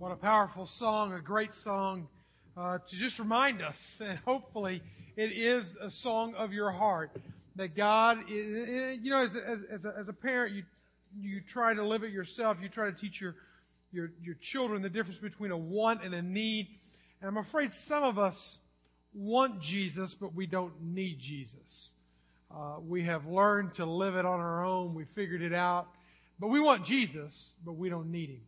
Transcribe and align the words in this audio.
What 0.00 0.12
a 0.12 0.16
powerful 0.16 0.64
song, 0.64 1.12
a 1.12 1.20
great 1.20 1.52
song 1.52 2.08
uh, 2.56 2.78
to 2.78 2.96
just 2.96 3.18
remind 3.18 3.60
us, 3.60 3.98
and 4.00 4.18
hopefully 4.20 4.80
it 5.14 5.30
is 5.30 5.76
a 5.78 5.90
song 5.90 6.34
of 6.36 6.54
your 6.54 6.70
heart 6.70 7.10
that 7.56 7.76
God, 7.76 8.20
is, 8.30 8.98
you 9.02 9.10
know, 9.10 9.22
as, 9.22 9.34
as, 9.34 9.58
as, 9.70 9.84
a, 9.84 9.92
as 10.00 10.08
a 10.08 10.14
parent, 10.14 10.54
you 10.54 10.62
you 11.20 11.42
try 11.42 11.74
to 11.74 11.86
live 11.86 12.02
it 12.02 12.12
yourself. 12.12 12.56
You 12.62 12.70
try 12.70 12.86
to 12.86 12.96
teach 12.96 13.20
your 13.20 13.34
your 13.92 14.10
your 14.22 14.36
children 14.36 14.80
the 14.80 14.88
difference 14.88 15.18
between 15.18 15.50
a 15.50 15.58
want 15.58 16.02
and 16.02 16.14
a 16.14 16.22
need. 16.22 16.68
And 17.20 17.28
I'm 17.28 17.36
afraid 17.36 17.74
some 17.74 18.02
of 18.02 18.18
us 18.18 18.58
want 19.12 19.60
Jesus, 19.60 20.14
but 20.14 20.34
we 20.34 20.46
don't 20.46 20.72
need 20.80 21.18
Jesus. 21.18 21.90
Uh, 22.50 22.76
we 22.80 23.04
have 23.04 23.26
learned 23.26 23.74
to 23.74 23.84
live 23.84 24.16
it 24.16 24.24
on 24.24 24.40
our 24.40 24.64
own. 24.64 24.94
We 24.94 25.04
figured 25.04 25.42
it 25.42 25.52
out, 25.52 25.88
but 26.38 26.46
we 26.46 26.58
want 26.58 26.86
Jesus, 26.86 27.50
but 27.66 27.72
we 27.72 27.90
don't 27.90 28.10
need 28.10 28.30
Him. 28.30 28.40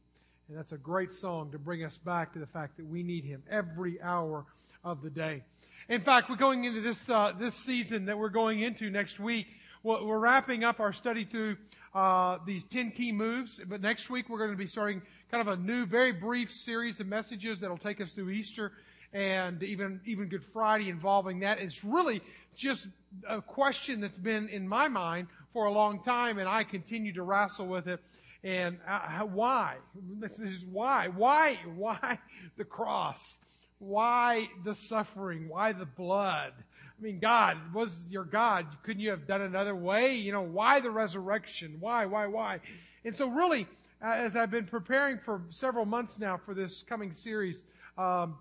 And 0.48 0.56
that's 0.56 0.72
a 0.72 0.78
great 0.78 1.12
song 1.12 1.50
to 1.52 1.58
bring 1.58 1.84
us 1.84 1.96
back 1.98 2.32
to 2.34 2.38
the 2.38 2.46
fact 2.46 2.76
that 2.76 2.86
we 2.86 3.02
need 3.02 3.24
Him 3.24 3.42
every 3.50 4.00
hour 4.02 4.44
of 4.84 5.02
the 5.02 5.10
day. 5.10 5.42
In 5.88 6.00
fact, 6.02 6.30
we're 6.30 6.36
going 6.36 6.64
into 6.64 6.80
this, 6.80 7.08
uh, 7.08 7.32
this 7.38 7.56
season 7.56 8.06
that 8.06 8.18
we're 8.18 8.28
going 8.28 8.60
into 8.60 8.90
next 8.90 9.18
week. 9.18 9.46
we're 9.82 10.18
wrapping 10.18 10.64
up 10.64 10.80
our 10.80 10.92
study 10.92 11.24
through 11.24 11.56
uh, 11.94 12.38
these 12.46 12.64
10 12.64 12.92
key 12.92 13.12
moves. 13.12 13.60
But 13.66 13.80
next 13.80 14.10
week 14.10 14.28
we're 14.28 14.38
going 14.38 14.50
to 14.50 14.56
be 14.56 14.66
starting 14.66 15.02
kind 15.30 15.46
of 15.46 15.58
a 15.58 15.60
new, 15.60 15.86
very 15.86 16.12
brief 16.12 16.52
series 16.52 17.00
of 17.00 17.06
messages 17.06 17.60
that'll 17.60 17.78
take 17.78 18.00
us 18.00 18.12
through 18.12 18.30
Easter 18.30 18.72
and 19.12 19.62
even 19.62 20.00
even 20.06 20.28
Good 20.28 20.44
Friday 20.52 20.88
involving 20.88 21.40
that. 21.40 21.58
It's 21.58 21.84
really 21.84 22.22
just 22.54 22.86
a 23.28 23.42
question 23.42 24.00
that's 24.00 24.16
been 24.16 24.48
in 24.48 24.66
my 24.66 24.88
mind 24.88 25.28
for 25.52 25.66
a 25.66 25.72
long 25.72 26.02
time, 26.02 26.38
and 26.38 26.48
I 26.48 26.64
continue 26.64 27.12
to 27.14 27.22
wrestle 27.22 27.66
with 27.66 27.88
it. 27.88 28.00
And 28.44 28.78
uh, 28.88 29.20
why? 29.20 29.76
This 30.18 30.38
is 30.38 30.64
why. 30.70 31.08
Why? 31.08 31.58
Why 31.76 32.18
the 32.56 32.64
cross? 32.64 33.36
Why 33.78 34.48
the 34.64 34.74
suffering? 34.74 35.48
Why 35.48 35.72
the 35.72 35.86
blood? 35.86 36.52
I 36.56 37.02
mean, 37.02 37.18
God 37.18 37.56
was 37.74 38.04
your 38.10 38.24
God. 38.24 38.66
Couldn't 38.84 39.00
you 39.00 39.10
have 39.10 39.26
done 39.26 39.42
another 39.42 39.74
way? 39.74 40.14
You 40.14 40.32
know, 40.32 40.42
why 40.42 40.80
the 40.80 40.90
resurrection? 40.90 41.76
Why, 41.80 42.06
why, 42.06 42.26
why? 42.26 42.60
And 43.04 43.16
so, 43.16 43.28
really, 43.28 43.66
uh, 44.04 44.10
as 44.10 44.36
I've 44.36 44.50
been 44.50 44.66
preparing 44.66 45.18
for 45.18 45.42
several 45.50 45.84
months 45.84 46.18
now 46.18 46.36
for 46.44 46.54
this 46.54 46.82
coming 46.88 47.12
series, 47.14 47.62
um, 47.98 48.36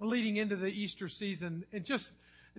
leading 0.00 0.36
into 0.36 0.56
the 0.56 0.66
Easter 0.66 1.08
season, 1.08 1.64
and 1.72 1.84
just 1.84 2.12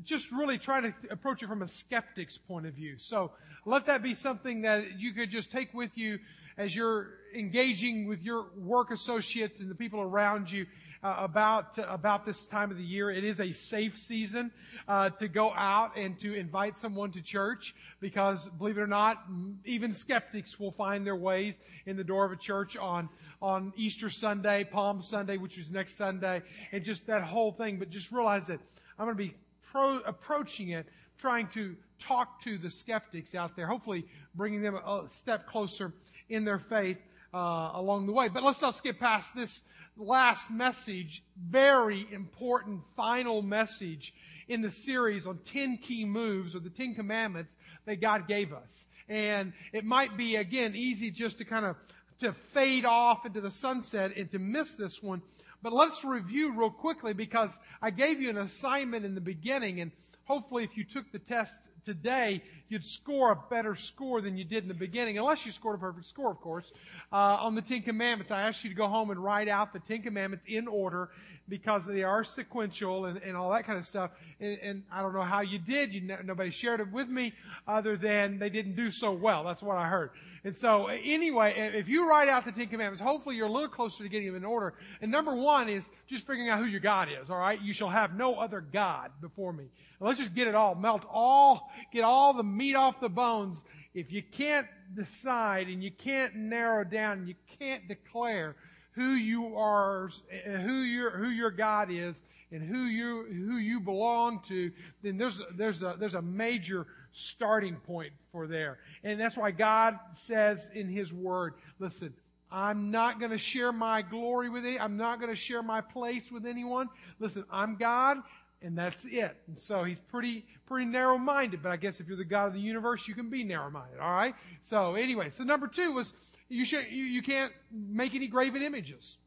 just 0.03 0.31
really 0.31 0.58
trying 0.58 0.83
to 0.83 0.94
approach 1.09 1.42
it 1.42 1.47
from 1.47 1.61
a 1.61 1.67
skeptic's 1.67 2.38
point 2.38 2.66
of 2.66 2.73
view. 2.73 2.95
So 2.97 3.31
let 3.66 3.86
that 3.86 4.03
be 4.03 4.14
something 4.14 4.61
that 4.64 4.99
you 4.99 5.14
could 5.14 5.31
just 5.31 5.52
take 5.52 5.73
with 5.73 5.92
you 5.95 6.20
as 6.58 6.75
you're 6.75 7.09
engaging 7.36 8.08
with 8.08 8.22
your 8.23 8.48
work 8.58 8.92
associates 8.92 9.59
and 9.59 9.70
the 9.70 9.75
people 9.75 10.02
around 10.02 10.50
you 10.50 10.66
uh, 11.03 11.16
about 11.20 11.78
uh, 11.78 11.84
about 11.89 12.25
this 12.25 12.48
time 12.48 12.72
of 12.72 12.78
the 12.78 12.84
year. 12.84 13.11
It 13.11 13.23
is 13.23 13.39
a 13.39 13.53
safe 13.53 13.98
season 13.98 14.52
uh, 14.88 15.11
to 15.11 15.28
go 15.28 15.53
out 15.53 15.95
and 15.98 16.20
to 16.22 16.33
invite 16.33 16.78
someone 16.78 17.11
to 17.11 17.22
church 17.22 17.76
because, 18.00 18.48
believe 18.58 18.78
it 18.78 18.81
or 18.81 18.88
not, 18.88 19.23
even 19.66 19.94
skeptics 19.94 20.59
will 20.59 20.72
find 20.72 21.06
their 21.06 21.16
ways 21.16 21.53
in 21.86 21.95
the 21.95 22.03
door 22.03 22.26
of 22.26 22.31
a 22.31 22.38
church 22.38 22.76
on 22.76 23.09
on 23.42 23.72
Easter 23.76 24.09
Sunday, 24.09 24.64
Palm 24.64 25.02
Sunday, 25.02 25.38
which 25.38 25.58
is 25.58 25.70
next 25.70 25.95
Sunday, 25.95 26.42
and 26.72 26.83
just 26.83 27.06
that 27.08 27.22
whole 27.22 27.52
thing. 27.52 27.78
But 27.78 27.92
just 27.92 28.11
realize 28.11 28.48
that 28.48 28.59
I'm 28.98 29.06
going 29.06 29.17
to 29.17 29.23
be 29.23 29.36
pro- 29.72 30.00
approaching 30.00 30.70
it 30.70 30.88
trying 31.17 31.47
to 31.49 31.75
talk 31.99 32.41
to 32.41 32.58
the 32.58 32.69
skeptics 32.69 33.35
out 33.35 33.55
there, 33.55 33.67
hopefully 33.67 34.05
bringing 34.35 34.61
them 34.61 34.75
a 34.75 35.03
step 35.09 35.47
closer 35.47 35.94
in 36.30 36.44
their 36.44 36.59
faith 36.59 36.97
uh, 37.33 37.71
along 37.73 38.05
the 38.05 38.11
way. 38.11 38.27
But 38.27 38.44
let's 38.44 38.61
not 38.61 38.75
skip 38.75 38.99
past 38.99 39.33
this 39.36 39.63
last 39.97 40.52
message, 40.52 41.23
very 41.38 42.08
important 42.11 42.81
final 42.95 43.41
message 43.41 44.13
in 44.47 44.61
the 44.61 44.71
series 44.71 45.25
on 45.25 45.39
10 45.45 45.77
key 45.77 46.05
moves 46.05 46.55
or 46.55 46.59
the 46.59 46.69
10 46.69 46.95
commandments 46.95 47.52
that 47.86 48.02
God 48.02 48.27
gave 48.27 48.54
us. 48.54 48.86
And 49.08 49.54
it 49.71 49.86
might 49.86 50.17
be, 50.17 50.36
again, 50.36 50.75
easy 50.75 51.11
just 51.11 51.37
to 51.37 51.45
kind 51.45 51.65
of 51.65 51.75
to 52.20 52.33
fade 52.33 52.86
off 52.86 53.25
into 53.25 53.42
the 53.42 53.52
sunset 53.52 54.15
and 54.15 54.31
to 54.31 54.39
miss 54.39 54.75
this 54.75 55.04
one. 55.04 55.21
But 55.61 55.73
let's 55.73 56.04
review 56.04 56.54
real 56.54 56.70
quickly 56.70 57.14
because 57.14 57.52
I 57.81 57.89
gave 57.89 58.21
you 58.21 58.30
an 58.30 58.37
assignment 58.37 59.05
in 59.05 59.15
the 59.15 59.21
beginning 59.21 59.81
and 59.81 59.92
hopefully 60.25 60.63
if 60.63 60.75
you 60.75 60.83
took 60.83 61.11
the 61.11 61.19
test 61.19 61.69
today, 61.86 62.41
you'd 62.67 62.83
score 62.83 63.31
a 63.31 63.36
better 63.49 63.75
score 63.75 64.21
than 64.21 64.36
you 64.36 64.43
did 64.43 64.63
in 64.63 64.67
the 64.67 64.73
beginning, 64.73 65.17
unless 65.17 65.45
you 65.45 65.52
scored 65.52 65.75
a 65.75 65.80
perfect 65.80 66.08
score, 66.08 66.31
of 66.31 66.41
course. 66.41 66.71
Uh, 67.13 67.15
on 67.15 67.55
the 67.55 67.61
Ten 67.61 67.81
Commandments, 67.83 68.31
I 68.31 68.41
asked 68.41 68.63
you 68.63 68.69
to 68.71 68.75
go 68.75 68.87
home 68.87 69.11
and 69.11 69.23
write 69.23 69.47
out 69.47 69.71
the 69.71 69.80
Ten 69.80 70.02
Commandments 70.02 70.45
in 70.47 70.67
order 70.67 71.09
because 71.47 71.83
they 71.86 72.02
are 72.02 72.23
sequential 72.23 73.05
and, 73.05 73.19
and 73.19 73.37
all 73.37 73.52
that 73.52 73.65
kind 73.65 73.77
of 73.77 73.87
stuff. 73.87 74.11
And, 74.39 74.58
and 74.63 74.83
I 74.91 75.02
don't 75.02 75.13
know 75.13 75.21
how 75.21 75.41
you 75.41 75.59
did. 75.59 75.93
You, 75.93 76.02
nobody 76.23 76.49
shared 76.49 76.80
it 76.80 76.92
with 76.92 77.07
me 77.07 77.33
other 77.67 77.97
than 77.97 78.39
they 78.39 78.49
didn't 78.49 78.75
do 78.75 78.89
so 78.89 79.11
well. 79.11 79.43
That's 79.43 79.61
what 79.61 79.77
I 79.77 79.87
heard. 79.87 80.09
And 80.43 80.55
so, 80.55 80.87
anyway, 80.87 81.55
if 81.75 81.87
you 81.87 82.07
write 82.07 82.30
out 82.30 82.45
the 82.45 82.52
Ten 82.52 82.67
Commandments, 82.67 83.02
hopefully 83.02 83.36
you're 83.36 83.47
a 83.47 83.52
little 83.52 83.67
closer 83.67 84.03
to 84.03 84.09
getting 84.09 84.27
them 84.27 84.36
in 84.36 84.45
order. 84.45 84.75
And 85.02 85.11
number 85.11 85.36
one 85.36 85.69
is 85.69 85.83
just 86.07 86.27
figuring 86.27 86.49
out 86.49 86.59
who 86.59 86.65
your 86.65 86.80
God 86.80 87.07
is, 87.09 87.31
alright? 87.31 87.61
You 87.61 87.73
shall 87.73 87.89
have 87.89 88.15
no 88.15 88.36
other 88.36 88.61
God 88.61 89.11
before 89.21 89.53
me. 89.53 89.65
And 89.99 90.07
let's 90.15 90.30
just 90.30 90.36
get 90.36 90.48
it 90.48 90.55
all, 90.55 90.76
melt 90.76 91.03
all, 91.11 91.70
get 91.92 92.05
all 92.05 92.33
the 92.33 92.43
meat 92.43 92.73
off 92.73 93.02
the 93.02 93.09
bones. 93.09 93.61
If 93.93 94.14
you 94.14 94.23
can't 94.23 94.65
decide 94.95 95.67
and 95.67 95.83
you 95.83 95.92
can't 95.92 96.33
narrow 96.36 96.86
down 96.86 97.20
and 97.20 97.27
you 97.27 97.36
can't 97.59 97.86
declare 97.89 98.55
who 98.93 99.11
you 99.15 99.58
are, 99.58 100.09
who 100.45 100.83
your, 100.83 101.09
who 101.11 101.27
your 101.27 101.52
God 101.52 101.89
is, 101.92 102.15
and 102.52 102.64
who 102.64 102.86
you, 102.86 103.25
who 103.25 103.58
you 103.58 103.81
belong 103.81 104.39
to, 104.48 104.71
then 105.04 105.17
there's, 105.17 105.42
there's 105.58 105.81
a, 105.81 105.98
there's 105.99 106.14
a 106.14 106.21
major 106.21 106.87
starting 107.11 107.75
point 107.75 108.14
for 108.31 108.48
there. 108.48 108.77
And 109.04 109.20
that's 109.20 109.36
why 109.36 109.52
God 109.52 109.99
says 110.14 110.70
in 110.73 110.87
His 110.87 111.11
Word, 111.11 111.55
listen, 111.80 112.14
I'm 112.49 112.92
not 112.92 113.20
going 113.20 113.31
to 113.31 113.37
share 113.37 113.73
my 113.73 114.02
glory 114.02 114.49
with 114.49 114.64
you. 114.64 114.80
I'm 114.80 114.95
not 114.95 115.20
going 115.20 115.33
to 115.33 115.36
share 115.36 115.64
my 115.64 115.81
place 115.81 116.23
with 116.31 116.45
anyone. 116.45 116.87
Listen, 117.20 117.43
I'm 117.52 117.75
God, 117.75 118.20
and 118.61 118.77
that's 118.77 119.05
it. 119.05 119.36
And 119.48 119.60
so 119.60 119.83
he's 119.83 119.99
pretty, 120.10 120.45
pretty 120.66 120.86
narrow-minded. 120.86 121.61
But 121.61 121.71
I 121.71 121.77
guess 121.77 121.99
if 121.99 122.08
you're 122.08 122.17
the 122.17 122.26
God 122.26 122.48
of 122.48 122.54
the 122.54 122.60
universe, 122.60 123.08
you 123.08 123.16
can 123.16 123.30
be 123.30 123.43
narrow-minded. 123.43 123.99
All 123.99 124.14
right. 124.14 124.36
So 124.61 124.95
anyway, 124.95 125.30
so 125.32 125.43
number 125.43 125.67
two 125.67 125.92
was 125.92 126.14
you 126.49 126.66
should 126.66 126.86
you, 126.89 127.04
you 127.04 127.21
can't 127.21 127.52
make 127.71 128.16
any 128.16 128.27
graven 128.27 128.62
images 128.62 129.18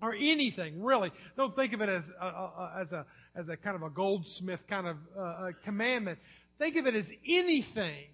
or 0.00 0.14
anything 0.14 0.82
really. 0.82 1.10
Don't 1.36 1.54
think 1.54 1.72
of 1.72 1.80
it 1.80 1.88
as 1.88 2.10
a, 2.20 2.26
a, 2.26 2.72
as 2.80 2.92
a 2.92 3.06
as 3.34 3.48
a 3.48 3.56
kind 3.56 3.76
of 3.76 3.82
a 3.82 3.90
goldsmith 3.90 4.60
kind 4.68 4.86
of 4.86 4.96
uh, 5.18 5.50
commandment. 5.64 6.18
Think 6.58 6.76
of 6.76 6.86
it 6.86 6.94
as 6.94 7.10
anything 7.26 8.06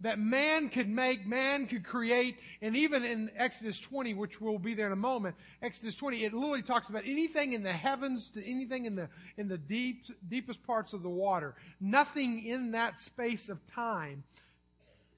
that 0.00 0.18
man 0.18 0.68
could 0.68 0.88
make, 0.88 1.26
man 1.26 1.66
could 1.66 1.84
create, 1.84 2.36
and 2.60 2.76
even 2.76 3.04
in 3.04 3.30
Exodus 3.36 3.78
20, 3.80 4.14
which 4.14 4.40
we'll 4.40 4.58
be 4.58 4.74
there 4.74 4.86
in 4.86 4.92
a 4.92 4.96
moment, 4.96 5.34
Exodus 5.62 5.94
20, 5.94 6.24
it 6.24 6.34
literally 6.34 6.62
talks 6.62 6.90
about 6.90 7.04
anything 7.06 7.54
in 7.54 7.62
the 7.62 7.72
heavens 7.72 8.28
to 8.30 8.46
anything 8.46 8.84
in 8.84 8.94
the 8.94 9.08
in 9.38 9.48
the 9.48 9.56
deep 9.56 10.04
deepest 10.28 10.62
parts 10.66 10.92
of 10.92 11.02
the 11.02 11.08
water. 11.08 11.54
Nothing 11.80 12.46
in 12.46 12.72
that 12.72 13.00
space 13.00 13.48
of 13.48 13.58
time 13.72 14.22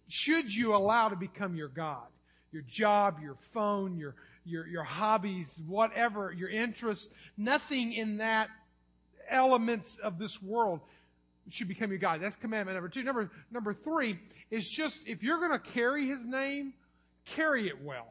should 0.06 0.52
you 0.52 0.74
allow 0.74 1.08
to 1.08 1.16
become 1.16 1.56
your 1.56 1.68
God. 1.68 2.06
Your 2.52 2.62
job, 2.62 3.18
your 3.20 3.36
phone, 3.52 3.96
your 3.96 4.14
your 4.44 4.66
your 4.66 4.84
hobbies, 4.84 5.60
whatever, 5.66 6.32
your 6.32 6.48
interests, 6.48 7.08
nothing 7.36 7.92
in 7.92 8.18
that 8.18 8.48
elements 9.28 9.98
of 10.02 10.18
this 10.18 10.40
world 10.40 10.80
should 11.50 11.68
become 11.68 11.90
your 11.90 11.98
God. 11.98 12.20
That's 12.20 12.36
commandment 12.36 12.76
number 12.76 12.88
two. 12.88 13.02
Number, 13.02 13.30
number 13.50 13.74
three 13.74 14.18
is 14.50 14.68
just 14.68 15.06
if 15.06 15.22
you're 15.22 15.38
going 15.38 15.52
to 15.52 15.58
carry 15.58 16.06
his 16.08 16.24
name, 16.24 16.72
carry 17.24 17.68
it 17.68 17.82
well. 17.82 18.06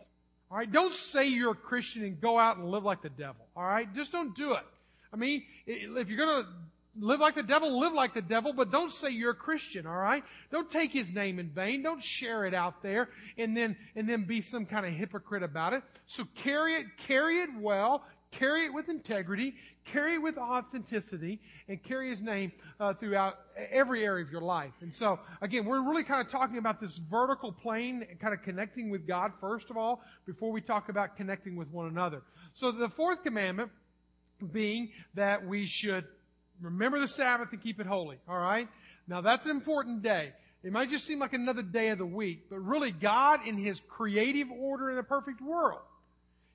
All 0.50 0.58
right. 0.58 0.72
Don't 0.72 0.94
say 0.94 1.28
you're 1.28 1.52
a 1.52 1.56
Christian 1.56 2.04
and 2.04 2.20
go 2.22 2.40
out 2.40 2.58
and 2.58 2.70
live 2.70 2.84
like 2.84 3.02
the 3.02 3.10
devil. 3.10 3.46
All 3.56 3.66
right. 3.66 3.94
Just 3.94 4.12
don't 4.12 4.36
do 4.36 4.54
it. 4.54 4.64
I 5.14 5.18
mean, 5.18 5.44
if 5.66 6.10
you're 6.10 6.18
going 6.18 6.44
to 6.44 6.50
live 7.00 7.20
like 7.20 7.36
the 7.36 7.44
devil, 7.44 7.80
live 7.80 7.94
like 7.94 8.14
the 8.14 8.22
devil, 8.22 8.54
but 8.54 8.72
don't 8.72 8.92
say 8.92 9.10
you're 9.10 9.32
a 9.32 9.36
Christian, 9.36 9.86
all 9.86 9.96
right? 9.96 10.24
Don't 10.52 10.70
take 10.70 10.92
his 10.92 11.12
name 11.12 11.40
in 11.40 11.50
vain. 11.50 11.84
Don't 11.84 12.04
share 12.04 12.46
it 12.46 12.54
out 12.54 12.82
there 12.82 13.10
and 13.38 13.56
then, 13.56 13.76
and 13.96 14.08
then 14.08 14.24
be 14.24 14.42
some 14.42 14.66
kind 14.66 14.86
of 14.86 14.94
hypocrite 14.94 15.44
about 15.44 15.74
it. 15.74 15.84
So 16.06 16.24
carry 16.36 16.76
it, 16.76 16.86
carry 16.98 17.42
it 17.42 17.50
well, 17.60 18.04
carry 18.32 18.66
it 18.66 18.74
with 18.74 18.90
integrity, 18.90 19.56
carry 19.86 20.16
it 20.16 20.22
with 20.22 20.38
authenticity, 20.38 21.40
and 21.68 21.82
carry 21.84 22.10
his 22.10 22.22
name 22.22 22.52
uh, 22.80 22.94
throughout 22.94 23.40
every 23.72 24.04
area 24.04 24.24
of 24.24 24.32
your 24.32 24.42
life. 24.42 24.74
And 24.82 24.94
so, 24.94 25.20
again, 25.42 25.66
we're 25.66 25.82
really 25.82 26.04
kind 26.04 26.26
of 26.26 26.32
talking 26.32 26.58
about 26.58 26.80
this 26.82 26.98
vertical 26.98 27.52
plane, 27.52 28.06
kind 28.20 28.34
of 28.34 28.42
connecting 28.44 28.90
with 28.90 29.08
God 29.08 29.32
first 29.40 29.70
of 29.70 29.78
all, 29.78 30.02
before 30.26 30.52
we 30.52 30.62
talk 30.62 30.90
about 30.90 31.16
connecting 31.18 31.56
with 31.56 31.70
one 31.70 31.88
another. 31.88 32.22
So 32.54 32.72
the 32.72 32.90
fourth 32.90 33.24
commandment 33.24 33.72
being 34.52 34.92
that 35.16 35.46
we 35.46 35.66
should 35.66 36.06
remember 36.62 37.00
the 37.00 37.08
Sabbath 37.08 37.52
and 37.52 37.62
keep 37.62 37.80
it 37.80 37.88
holy. 37.88 38.18
All 38.28 38.38
right? 38.38 38.68
Now 39.08 39.22
that's 39.22 39.46
an 39.46 39.52
important 39.52 40.04
day. 40.04 40.34
It 40.64 40.74
might 40.74 40.90
just 40.90 41.06
seem 41.06 41.20
like 41.20 41.34
another 41.34 41.62
day 41.62 41.90
of 41.90 41.98
the 41.98 42.06
week, 42.06 42.48
but 42.50 42.58
really 42.58 42.92
God 42.92 43.48
in 43.48 43.58
His 43.58 43.82
creative 43.88 44.50
order 44.52 44.92
in 44.92 44.98
a 44.98 45.04
perfect 45.04 45.42
world, 45.42 45.82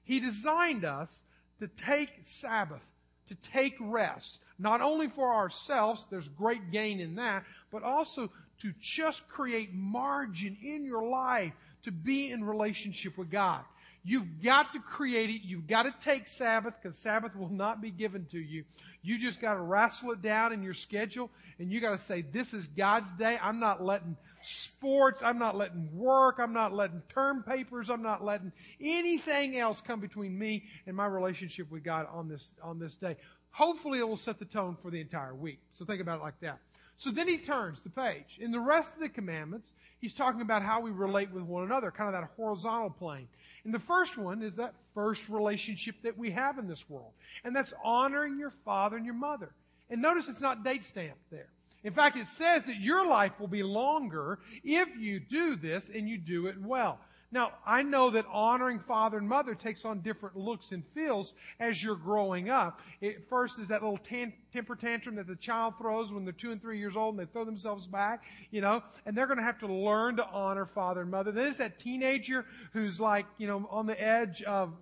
He 0.04 0.20
designed 0.20 0.84
us 0.84 1.22
to 1.62 1.68
take 1.84 2.10
Sabbath, 2.24 2.82
to 3.28 3.36
take 3.36 3.74
rest, 3.80 4.38
not 4.58 4.80
only 4.80 5.06
for 5.06 5.32
ourselves, 5.32 6.08
there's 6.10 6.26
great 6.26 6.72
gain 6.72 6.98
in 6.98 7.14
that, 7.14 7.44
but 7.70 7.84
also 7.84 8.28
to 8.62 8.72
just 8.80 9.28
create 9.28 9.72
margin 9.72 10.56
in 10.60 10.84
your 10.84 11.08
life 11.08 11.52
to 11.84 11.92
be 11.92 12.32
in 12.32 12.42
relationship 12.42 13.16
with 13.16 13.30
God. 13.30 13.60
You've 14.02 14.42
got 14.42 14.72
to 14.72 14.80
create 14.80 15.30
it. 15.30 15.42
You've 15.44 15.68
got 15.68 15.84
to 15.84 15.94
take 16.00 16.26
Sabbath 16.26 16.74
because 16.82 16.98
Sabbath 16.98 17.36
will 17.36 17.48
not 17.48 17.80
be 17.80 17.92
given 17.92 18.26
to 18.32 18.40
you. 18.40 18.64
You 19.02 19.20
just 19.20 19.40
got 19.40 19.54
to 19.54 19.60
wrestle 19.60 20.10
it 20.10 20.20
down 20.20 20.52
in 20.52 20.64
your 20.64 20.74
schedule 20.74 21.30
and 21.60 21.70
you 21.70 21.80
got 21.80 21.96
to 21.96 22.04
say, 22.04 22.22
this 22.22 22.52
is 22.52 22.66
God's 22.66 23.10
day. 23.12 23.38
I'm 23.40 23.60
not 23.60 23.84
letting 23.84 24.16
sports. 24.42 25.22
I'm 25.22 25.38
not 25.38 25.56
letting 25.56 25.88
work. 25.92 26.36
I'm 26.38 26.52
not 26.52 26.72
letting 26.72 27.02
term 27.08 27.42
papers. 27.42 27.90
I'm 27.90 28.02
not 28.02 28.24
letting 28.24 28.52
anything 28.80 29.58
else 29.58 29.80
come 29.80 30.00
between 30.00 30.38
me 30.38 30.64
and 30.86 30.96
my 30.96 31.06
relationship 31.06 31.70
with 31.70 31.84
God 31.84 32.06
on 32.12 32.28
this, 32.28 32.50
on 32.62 32.78
this 32.78 32.96
day. 32.96 33.16
Hopefully 33.50 33.98
it 33.98 34.08
will 34.08 34.16
set 34.16 34.38
the 34.38 34.44
tone 34.44 34.76
for 34.82 34.90
the 34.90 35.00
entire 35.00 35.34
week. 35.34 35.58
So 35.72 35.84
think 35.84 36.00
about 36.00 36.20
it 36.20 36.22
like 36.22 36.40
that. 36.40 36.58
So 36.96 37.10
then 37.10 37.26
he 37.26 37.38
turns 37.38 37.80
the 37.80 37.90
page. 37.90 38.38
In 38.40 38.52
the 38.52 38.60
rest 38.60 38.94
of 38.94 39.00
the 39.00 39.08
commandments, 39.08 39.74
he's 40.00 40.14
talking 40.14 40.40
about 40.40 40.62
how 40.62 40.80
we 40.80 40.90
relate 40.90 41.32
with 41.32 41.42
one 41.42 41.64
another, 41.64 41.90
kind 41.90 42.14
of 42.14 42.20
that 42.20 42.30
horizontal 42.36 42.90
plane. 42.90 43.28
And 43.64 43.74
the 43.74 43.80
first 43.80 44.16
one 44.16 44.42
is 44.42 44.54
that 44.56 44.74
first 44.94 45.28
relationship 45.28 45.96
that 46.02 46.16
we 46.16 46.30
have 46.30 46.58
in 46.58 46.68
this 46.68 46.88
world. 46.88 47.12
And 47.44 47.54
that's 47.54 47.74
honoring 47.84 48.38
your 48.38 48.52
father 48.64 48.96
and 48.96 49.04
your 49.04 49.14
mother. 49.14 49.52
And 49.90 50.00
notice 50.00 50.28
it's 50.28 50.40
not 50.40 50.64
date 50.64 50.84
stamped 50.84 51.30
there. 51.30 51.48
In 51.84 51.92
fact, 51.92 52.16
it 52.16 52.28
says 52.28 52.64
that 52.64 52.80
your 52.80 53.06
life 53.06 53.32
will 53.40 53.48
be 53.48 53.62
longer 53.62 54.38
if 54.62 54.88
you 54.98 55.20
do 55.20 55.56
this 55.56 55.90
and 55.92 56.08
you 56.08 56.18
do 56.18 56.46
it 56.46 56.60
well. 56.60 56.98
Now, 57.32 57.52
I 57.64 57.82
know 57.82 58.10
that 58.10 58.26
honoring 58.30 58.78
father 58.78 59.16
and 59.16 59.26
mother 59.26 59.54
takes 59.54 59.86
on 59.86 60.00
different 60.00 60.36
looks 60.36 60.72
and 60.72 60.84
feels 60.94 61.34
as 61.58 61.82
you're 61.82 61.96
growing 61.96 62.50
up. 62.50 62.80
It 63.00 63.26
first 63.30 63.58
is 63.58 63.68
that 63.68 63.82
little 63.82 63.96
tan- 63.96 64.34
temper 64.52 64.76
tantrum 64.76 65.16
that 65.16 65.26
the 65.26 65.36
child 65.36 65.74
throws 65.78 66.12
when 66.12 66.24
they're 66.24 66.34
two 66.34 66.52
and 66.52 66.60
three 66.60 66.78
years 66.78 66.94
old 66.94 67.14
and 67.16 67.26
they 67.26 67.32
throw 67.32 67.46
themselves 67.46 67.86
back, 67.86 68.24
you 68.50 68.60
know, 68.60 68.82
and 69.06 69.16
they're 69.16 69.26
going 69.26 69.38
to 69.38 69.44
have 69.44 69.58
to 69.60 69.66
learn 69.66 70.16
to 70.16 70.26
honor 70.26 70.66
father 70.66 71.00
and 71.00 71.10
mother. 71.10 71.32
Then 71.32 71.46
it's 71.46 71.58
that 71.58 71.78
teenager 71.78 72.44
who's 72.74 73.00
like, 73.00 73.24
you 73.38 73.46
know, 73.46 73.66
on 73.70 73.86
the 73.86 73.98
edge 73.98 74.42
of 74.42 74.74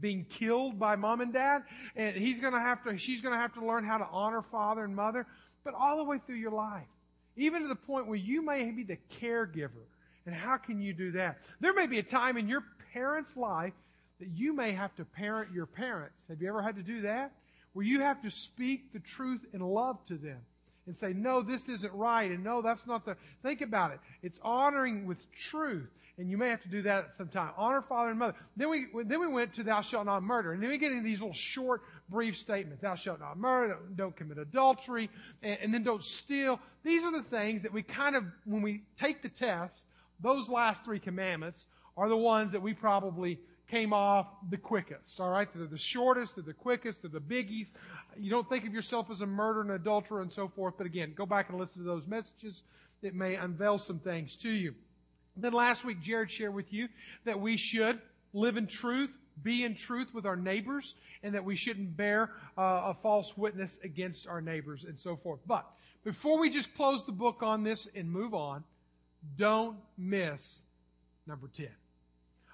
being 0.00 0.26
killed 0.28 0.78
by 0.78 0.96
mom 0.96 1.20
and 1.22 1.32
dad, 1.32 1.62
and 1.96 2.16
he's 2.16 2.38
going 2.38 2.52
to 2.52 2.60
have 2.60 2.82
to, 2.84 2.98
she's 2.98 3.22
going 3.22 3.32
to 3.32 3.40
have 3.40 3.54
to 3.54 3.64
learn 3.64 3.84
how 3.84 3.96
to 3.96 4.06
honor 4.10 4.42
father 4.42 4.84
and 4.84 4.94
mother, 4.94 5.26
but 5.64 5.74
all 5.74 5.96
the 5.96 6.04
way 6.04 6.18
through 6.24 6.36
your 6.36 6.52
life. 6.52 6.86
Even 7.36 7.62
to 7.62 7.68
the 7.68 7.74
point 7.74 8.06
where 8.06 8.16
you 8.16 8.44
may 8.44 8.70
be 8.70 8.84
the 8.84 8.98
caregiver 9.20 9.84
and 10.26 10.34
how 10.34 10.56
can 10.56 10.80
you 10.80 10.92
do 10.92 11.12
that? 11.12 11.38
There 11.60 11.74
may 11.74 11.86
be 11.86 11.98
a 11.98 12.02
time 12.02 12.36
in 12.36 12.48
your 12.48 12.62
parent's 12.92 13.36
life 13.36 13.72
that 14.20 14.28
you 14.28 14.54
may 14.54 14.72
have 14.72 14.94
to 14.96 15.04
parent 15.04 15.52
your 15.52 15.66
parents. 15.66 16.24
Have 16.28 16.40
you 16.40 16.48
ever 16.48 16.62
had 16.62 16.76
to 16.76 16.82
do 16.82 17.02
that? 17.02 17.32
Where 17.72 17.84
you 17.84 18.00
have 18.00 18.22
to 18.22 18.30
speak 18.30 18.92
the 18.92 19.00
truth 19.00 19.40
in 19.52 19.60
love 19.60 20.04
to 20.06 20.14
them 20.14 20.38
and 20.86 20.96
say, 20.96 21.12
no, 21.12 21.42
this 21.42 21.68
isn't 21.68 21.92
right, 21.92 22.30
and 22.30 22.44
no, 22.44 22.62
that's 22.62 22.86
not 22.86 23.04
the. 23.04 23.16
Think 23.42 23.62
about 23.62 23.92
it. 23.92 24.00
It's 24.22 24.38
honoring 24.42 25.06
with 25.06 25.18
truth. 25.32 25.88
And 26.16 26.30
you 26.30 26.38
may 26.38 26.48
have 26.48 26.62
to 26.62 26.68
do 26.68 26.82
that 26.82 27.04
at 27.06 27.16
some 27.16 27.28
time. 27.28 27.50
Honor 27.56 27.82
father 27.82 28.10
and 28.10 28.18
mother. 28.18 28.34
Then 28.56 28.70
we, 28.70 28.86
then 29.04 29.18
we 29.18 29.26
went 29.26 29.52
to 29.54 29.64
thou 29.64 29.80
shalt 29.80 30.06
not 30.06 30.22
murder. 30.22 30.52
And 30.52 30.62
then 30.62 30.70
we 30.70 30.78
get 30.78 30.92
into 30.92 31.02
these 31.02 31.18
little 31.18 31.34
short, 31.34 31.82
brief 32.08 32.36
statements. 32.36 32.82
Thou 32.82 32.94
shalt 32.94 33.18
not 33.18 33.36
murder, 33.36 33.78
don't 33.96 34.14
commit 34.14 34.38
adultery, 34.38 35.10
and, 35.42 35.58
and 35.60 35.74
then 35.74 35.82
don't 35.82 36.04
steal. 36.04 36.60
These 36.84 37.02
are 37.02 37.10
the 37.10 37.28
things 37.28 37.62
that 37.62 37.72
we 37.72 37.82
kind 37.82 38.14
of, 38.14 38.24
when 38.44 38.62
we 38.62 38.82
take 39.00 39.22
the 39.22 39.28
test, 39.28 39.84
those 40.20 40.48
last 40.48 40.84
three 40.84 41.00
commandments 41.00 41.66
are 41.96 42.08
the 42.08 42.16
ones 42.16 42.52
that 42.52 42.62
we 42.62 42.74
probably 42.74 43.40
came 43.68 43.92
off 43.92 44.26
the 44.50 44.56
quickest, 44.56 45.18
all 45.18 45.30
right? 45.30 45.48
They're 45.52 45.66
the 45.66 45.78
shortest, 45.78 46.36
they're 46.36 46.44
the 46.44 46.52
quickest, 46.52 47.02
they're 47.02 47.10
the 47.10 47.18
biggies. 47.18 47.68
You 48.16 48.30
don't 48.30 48.48
think 48.48 48.66
of 48.66 48.72
yourself 48.72 49.10
as 49.10 49.20
a 49.22 49.26
murderer 49.26 49.62
and 49.62 49.70
adulterer 49.72 50.20
and 50.20 50.32
so 50.32 50.46
forth, 50.46 50.74
but 50.76 50.86
again, 50.86 51.12
go 51.16 51.26
back 51.26 51.48
and 51.48 51.58
listen 51.58 51.82
to 51.82 51.88
those 51.88 52.06
messages. 52.06 52.62
It 53.02 53.14
may 53.14 53.34
unveil 53.34 53.78
some 53.78 53.98
things 53.98 54.36
to 54.36 54.50
you. 54.50 54.74
Then 55.36 55.52
last 55.52 55.84
week, 55.84 56.00
Jared 56.00 56.30
shared 56.30 56.54
with 56.54 56.72
you 56.72 56.88
that 57.24 57.40
we 57.40 57.56
should 57.56 58.00
live 58.32 58.56
in 58.56 58.66
truth, 58.66 59.10
be 59.42 59.64
in 59.64 59.74
truth 59.74 60.14
with 60.14 60.26
our 60.26 60.36
neighbors, 60.36 60.94
and 61.22 61.34
that 61.34 61.44
we 61.44 61.56
shouldn't 61.56 61.96
bear 61.96 62.30
uh, 62.56 62.92
a 62.92 62.96
false 63.02 63.36
witness 63.36 63.78
against 63.82 64.26
our 64.26 64.40
neighbors 64.40 64.84
and 64.84 64.98
so 64.98 65.16
forth. 65.16 65.40
But 65.46 65.66
before 66.04 66.38
we 66.38 66.50
just 66.50 66.72
close 66.74 67.04
the 67.04 67.12
book 67.12 67.42
on 67.42 67.64
this 67.64 67.88
and 67.94 68.10
move 68.10 68.34
on, 68.34 68.62
don't 69.36 69.76
miss 69.96 70.60
number 71.26 71.48
10. 71.56 71.68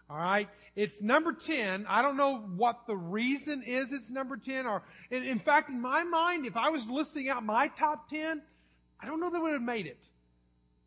All 0.09 0.17
right? 0.17 0.49
It's 0.77 1.01
number 1.03 1.33
10. 1.33 1.87
I 1.89 2.01
don't 2.03 2.17
know 2.17 2.39
what 2.39 2.87
the 2.87 2.97
reason 2.97 3.63
is 3.63 3.93
it's 3.93 4.09
number 4.09 4.37
10 4.37 4.67
or 4.67 4.83
in, 5.11 5.39
fact 5.41 5.69
in 5.69 5.81
my 5.81 6.05
mind 6.05 6.47
if 6.47 6.57
I 6.57 6.71
was 6.71 6.87
listing 6.89 7.29
out 7.29 7.45
my 7.45 7.69
top 7.69 8.09
10, 8.09 8.41
I 9.01 9.07
don't 9.07 9.21
know 9.21 9.31
that 9.31 9.41
would 9.41 9.53
have 9.53 9.63
made 9.63 9.87
it. 9.87 9.99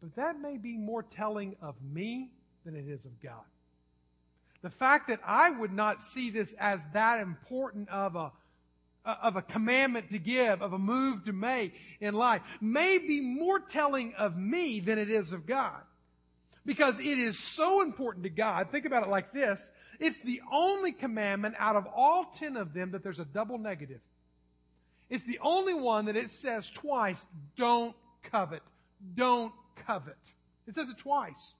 But 0.03 0.15
that 0.17 0.41
may 0.41 0.57
be 0.57 0.75
more 0.75 1.01
telling 1.01 1.55
of 1.61 1.75
me 1.81 2.29
than 2.65 2.75
it 2.75 2.89
is 2.89 3.05
of 3.05 3.21
God. 3.21 3.45
The 4.61 4.69
fact 4.69 5.07
that 5.07 5.21
I 5.25 5.49
would 5.49 5.71
not 5.71 6.03
see 6.03 6.29
this 6.29 6.53
as 6.59 6.81
that 6.91 7.21
important 7.21 7.87
of 7.87 8.17
a 8.17 8.33
of 9.05 9.35
a 9.35 9.41
commandment 9.41 10.09
to 10.11 10.17
give, 10.17 10.61
of 10.61 10.71
a 10.71 10.77
move 10.77 11.25
to 11.25 11.33
make 11.33 11.73
in 11.99 12.13
life, 12.13 12.41
may 12.61 12.97
be 12.97 13.19
more 13.19 13.59
telling 13.59 14.13
of 14.17 14.37
me 14.37 14.79
than 14.79 14.97
it 14.97 15.09
is 15.09 15.33
of 15.33 15.45
God. 15.45 15.81
Because 16.65 16.97
it 16.99 17.19
is 17.19 17.37
so 17.37 17.81
important 17.81 18.23
to 18.23 18.29
God. 18.29 18.71
Think 18.71 18.85
about 18.85 19.03
it 19.03 19.09
like 19.09 19.33
this. 19.33 19.69
It's 19.99 20.21
the 20.21 20.41
only 20.51 20.93
commandment 20.93 21.55
out 21.59 21.75
of 21.75 21.85
all 21.93 22.25
ten 22.33 22.55
of 22.55 22.73
them 22.73 22.91
that 22.91 23.03
there's 23.03 23.19
a 23.19 23.25
double 23.25 23.57
negative. 23.57 23.99
It's 25.09 25.25
the 25.25 25.39
only 25.41 25.73
one 25.73 26.05
that 26.05 26.15
it 26.15 26.31
says 26.31 26.69
twice, 26.69 27.25
don't 27.57 27.93
covet. 28.23 28.63
Don't 29.15 29.51
covet. 29.75 30.17
It 30.67 30.75
says 30.75 30.89
it 30.89 30.97
twice. 30.97 31.55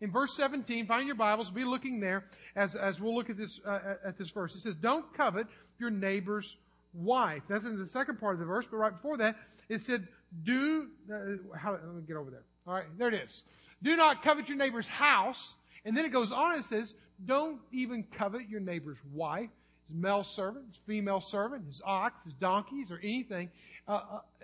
In 0.00 0.10
verse 0.10 0.34
17, 0.34 0.86
find 0.86 1.06
your 1.06 1.16
Bibles, 1.16 1.50
be 1.50 1.64
looking 1.64 2.00
there 2.00 2.24
as, 2.56 2.74
as 2.74 3.00
we'll 3.00 3.14
look 3.14 3.28
at 3.28 3.36
this, 3.36 3.60
uh, 3.66 3.96
at 4.04 4.16
this 4.16 4.30
verse. 4.30 4.54
It 4.54 4.60
says, 4.60 4.74
don't 4.74 5.12
covet 5.14 5.46
your 5.78 5.90
neighbor's 5.90 6.56
wife. 6.94 7.42
That's 7.48 7.64
in 7.64 7.78
the 7.78 7.86
second 7.86 8.18
part 8.18 8.34
of 8.34 8.40
the 8.40 8.46
verse, 8.46 8.64
but 8.70 8.78
right 8.78 8.92
before 8.92 9.18
that, 9.18 9.36
it 9.68 9.82
said, 9.82 10.08
do, 10.44 10.88
uh, 11.12 11.56
how, 11.56 11.72
let 11.72 11.94
me 11.94 12.02
get 12.06 12.16
over 12.16 12.30
there. 12.30 12.44
All 12.66 12.74
right, 12.74 12.86
there 12.98 13.08
it 13.08 13.14
is. 13.14 13.44
Do 13.82 13.96
not 13.96 14.22
covet 14.22 14.48
your 14.48 14.58
neighbor's 14.58 14.88
house. 14.88 15.54
And 15.84 15.96
then 15.96 16.04
it 16.04 16.10
goes 16.10 16.32
on 16.32 16.54
and 16.54 16.64
says, 16.64 16.94
don't 17.26 17.58
even 17.72 18.04
covet 18.04 18.48
your 18.48 18.60
neighbor's 18.60 18.98
wife, 19.12 19.50
his 19.88 19.96
male 19.96 20.24
servant, 20.24 20.66
his 20.68 20.78
female 20.86 21.20
servant, 21.20 21.66
his 21.66 21.80
ox, 21.84 22.22
his 22.24 22.34
donkeys, 22.34 22.90
or 22.90 22.98
anything 22.98 23.50
uh, 23.88 23.92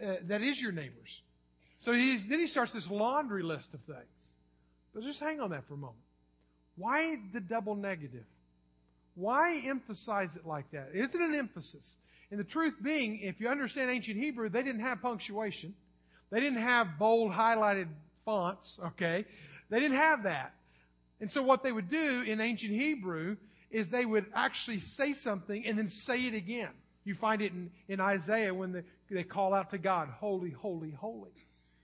uh, 0.03 0.15
that 0.25 0.43
is 0.43 0.61
your 0.61 0.73
neighbor's. 0.73 1.23
So 1.79 1.93
then 1.93 2.41
he 2.41 2.47
starts 2.47 2.73
this 2.73 2.91
laundry 2.91 3.43
list 3.43 3.75
of 3.75 3.81
things. 3.83 4.01
But 4.95 5.05
just 5.05 5.21
hang 5.21 5.41
on 5.41 5.51
that 5.51 5.67
for 5.67 5.75
a 5.75 5.79
moment. 5.79 5.99
Why 6.77 7.17
the 7.33 7.41
double 7.41 7.75
negative? 7.75 8.25
Why 9.15 9.63
emphasize 9.67 10.37
it 10.37 10.47
like 10.47 10.71
that? 10.73 10.91
Is 10.95 11.15
it 11.15 11.21
an 11.21 11.35
emphasis? 11.35 11.97
And 12.31 12.41
the 12.41 12.45
truth 12.45 12.75
being, 12.83 13.21
if 13.23 13.41
you 13.41 13.49
understand 13.49 13.91
ancient 13.91 14.17
Hebrew, 14.17 14.49
they 14.49 14.63
didn't 14.63 14.81
have 14.81 15.01
punctuation. 15.01 15.75
They 16.31 16.41
didn't 16.41 16.61
have 16.61 16.99
bold 16.99 17.33
highlighted 17.33 17.89
fonts, 18.25 18.79
okay? 18.85 19.25
They 19.71 19.81
didn't 19.81 19.97
have 19.97 20.25
that. 20.25 20.55
And 21.21 21.31
so 21.31 21.43
what 21.43 21.63
they 21.63 21.73
would 21.73 21.89
do 21.89 22.23
in 22.23 22.41
ancient 22.41 22.73
Hebrew 22.73 23.37
is 23.71 23.89
they 23.89 24.05
would 24.05 24.27
actually 24.35 24.81
say 24.81 25.13
something 25.13 25.65
and 25.67 25.79
then 25.79 25.89
say 25.89 26.27
it 26.27 26.35
again. 26.35 26.71
You 27.05 27.15
find 27.15 27.41
it 27.41 27.53
in, 27.53 27.71
in 27.89 28.01
Isaiah 28.01 28.53
when 28.53 28.73
they, 28.73 28.83
they 29.11 29.23
call 29.23 29.55
out 29.55 29.71
to 29.71 29.79
God, 29.79 30.09
holy, 30.09 30.51
holy, 30.51 30.91
holy. 30.91 31.31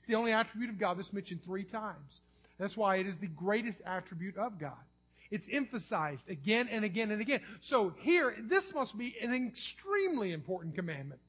It's 0.02 0.08
the 0.08 0.16
only 0.16 0.32
attribute 0.32 0.68
of 0.68 0.80
God 0.80 0.98
that's 0.98 1.12
mentioned 1.12 1.44
three 1.44 1.62
times. 1.62 2.22
That's 2.58 2.76
why 2.76 2.96
it 2.96 3.06
is 3.06 3.14
the 3.20 3.28
greatest 3.28 3.82
attribute 3.86 4.36
of 4.36 4.58
God. 4.58 4.72
It's 5.30 5.46
emphasized 5.50 6.28
again 6.28 6.68
and 6.68 6.84
again 6.84 7.12
and 7.12 7.20
again. 7.20 7.40
So 7.60 7.94
here, 8.00 8.34
this 8.48 8.74
must 8.74 8.98
be 8.98 9.14
an 9.22 9.32
extremely 9.32 10.32
important 10.32 10.74
commandment. 10.74 11.20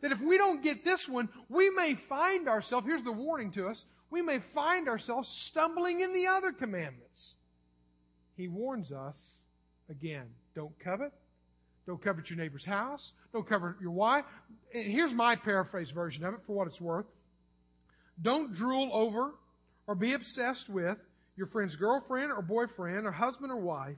That 0.00 0.10
if 0.10 0.20
we 0.20 0.36
don't 0.36 0.60
get 0.60 0.84
this 0.84 1.08
one, 1.08 1.28
we 1.48 1.70
may 1.70 1.94
find 1.94 2.48
ourselves, 2.48 2.84
here's 2.84 3.04
the 3.04 3.12
warning 3.12 3.52
to 3.52 3.68
us, 3.68 3.84
we 4.10 4.22
may 4.22 4.40
find 4.40 4.88
ourselves 4.88 5.28
stumbling 5.28 6.00
in 6.00 6.12
the 6.12 6.26
other 6.26 6.50
commandments. 6.50 7.36
He 8.36 8.48
warns 8.48 8.90
us 8.90 9.36
again, 9.88 10.26
don't 10.56 10.76
covet. 10.80 11.12
Don't 11.86 12.02
covet 12.02 12.28
your 12.28 12.38
neighbor's 12.38 12.64
house. 12.64 13.12
Don't 13.32 13.48
covet 13.48 13.74
your 13.80 13.92
wife. 13.92 14.24
And 14.74 14.90
here's 14.90 15.12
my 15.12 15.36
paraphrase 15.36 15.92
version 15.92 16.24
of 16.24 16.34
it 16.34 16.40
for 16.44 16.56
what 16.56 16.66
it's 16.66 16.80
worth. 16.80 17.06
Don't 18.20 18.54
drool 18.54 18.90
over 18.92 19.34
or 19.86 19.94
be 19.94 20.14
obsessed 20.14 20.68
with 20.68 20.98
your 21.36 21.46
friend's 21.46 21.76
girlfriend 21.76 22.30
or 22.30 22.42
boyfriend 22.42 23.06
or 23.06 23.12
husband 23.12 23.50
or 23.50 23.56
wife. 23.56 23.96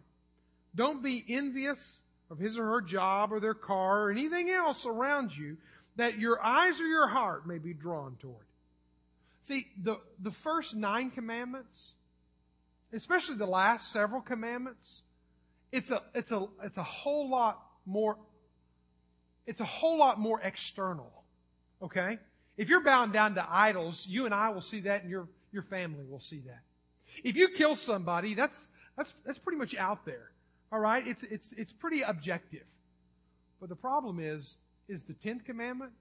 Don't 0.75 1.03
be 1.03 1.25
envious 1.29 2.01
of 2.31 2.39
his 2.39 2.59
or 2.59 2.65
her 2.65 2.81
job 2.81 3.33
or 3.33 3.41
their 3.41 3.55
car 3.55 4.05
or 4.05 4.11
anything 4.11 4.51
else 4.51 4.85
around 4.87 5.37
you 5.37 5.57
that 5.97 6.19
your 6.19 6.43
eyes 6.45 6.81
or 6.81 6.87
your 6.87 7.09
heart 7.09 7.47
may 7.47 7.59
be 7.59 7.73
drawn 7.73 8.17
toward. 8.21 8.45
See, 9.43 9.69
the, 9.83 9.99
the 10.21 10.33
first 10.33 10.75
nine 10.75 11.11
commandments, 11.11 11.93
especially 12.93 13.37
the 13.37 13.47
last 13.47 13.93
several 13.93 14.21
commandments, 14.21 15.03
it's 15.73 15.91
a, 15.91 16.03
it's 16.15 16.33
a, 16.33 16.47
it's 16.65 16.77
a 16.77 16.83
whole 16.83 17.31
lot 17.31 17.63
more 17.87 18.17
it's 19.47 19.61
a 19.61 19.65
whole 19.65 19.97
lot 19.97 20.19
more 20.19 20.41
external. 20.41 21.11
Okay? 21.81 22.19
If 22.57 22.69
you're 22.69 22.83
bound 22.83 23.13
down 23.13 23.35
to 23.35 23.47
idols, 23.49 24.07
you 24.09 24.25
and 24.25 24.35
I 24.35 24.49
will 24.51 24.63
see 24.63 24.81
that 24.81 25.03
and 25.03 25.11
your, 25.11 25.29
your 25.53 25.63
family 25.63 26.05
will 26.09 26.21
see 26.21 26.41
that. 26.47 26.61
If 27.23 27.37
you 27.37 27.49
kill 27.49 27.75
somebody, 27.75 28.35
that's, 28.35 28.59
that's, 28.97 29.15
that's 29.25 29.39
pretty 29.39 29.59
much 29.59 29.75
out 29.75 30.05
there. 30.05 30.31
All 30.73 30.81
right? 30.81 31.07
It's, 31.07 31.23
it's, 31.25 31.53
it's 31.57 31.73
pretty 31.73 32.03
objective. 32.03 32.65
But 33.61 33.69
the 33.69 33.77
problem 33.77 34.21
is, 34.21 34.57
is 34.89 35.03
the 35.03 35.15
10th 35.15 35.45
commandment 35.45 35.93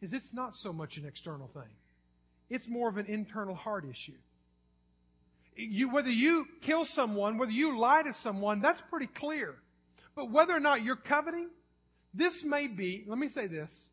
is 0.00 0.12
it's 0.12 0.32
not 0.32 0.56
so 0.56 0.72
much 0.72 0.96
an 0.96 1.06
external 1.06 1.48
thing. 1.48 1.70
It's 2.48 2.68
more 2.68 2.88
of 2.88 2.96
an 2.96 3.06
internal 3.06 3.54
heart 3.54 3.84
issue. 3.88 4.18
You, 5.56 5.90
whether 5.90 6.10
you 6.10 6.46
kill 6.62 6.84
someone, 6.84 7.38
whether 7.38 7.52
you 7.52 7.78
lie 7.78 8.02
to 8.02 8.12
someone, 8.12 8.60
that's 8.60 8.80
pretty 8.90 9.06
clear. 9.06 9.56
But 10.16 10.30
whether 10.30 10.54
or 10.54 10.60
not 10.60 10.82
you're 10.82 10.96
coveting, 10.96 11.48
this 12.14 12.44
may 12.44 12.66
be, 12.66 13.04
let 13.06 13.18
me 13.18 13.28
say 13.28 13.46
this, 13.46 13.88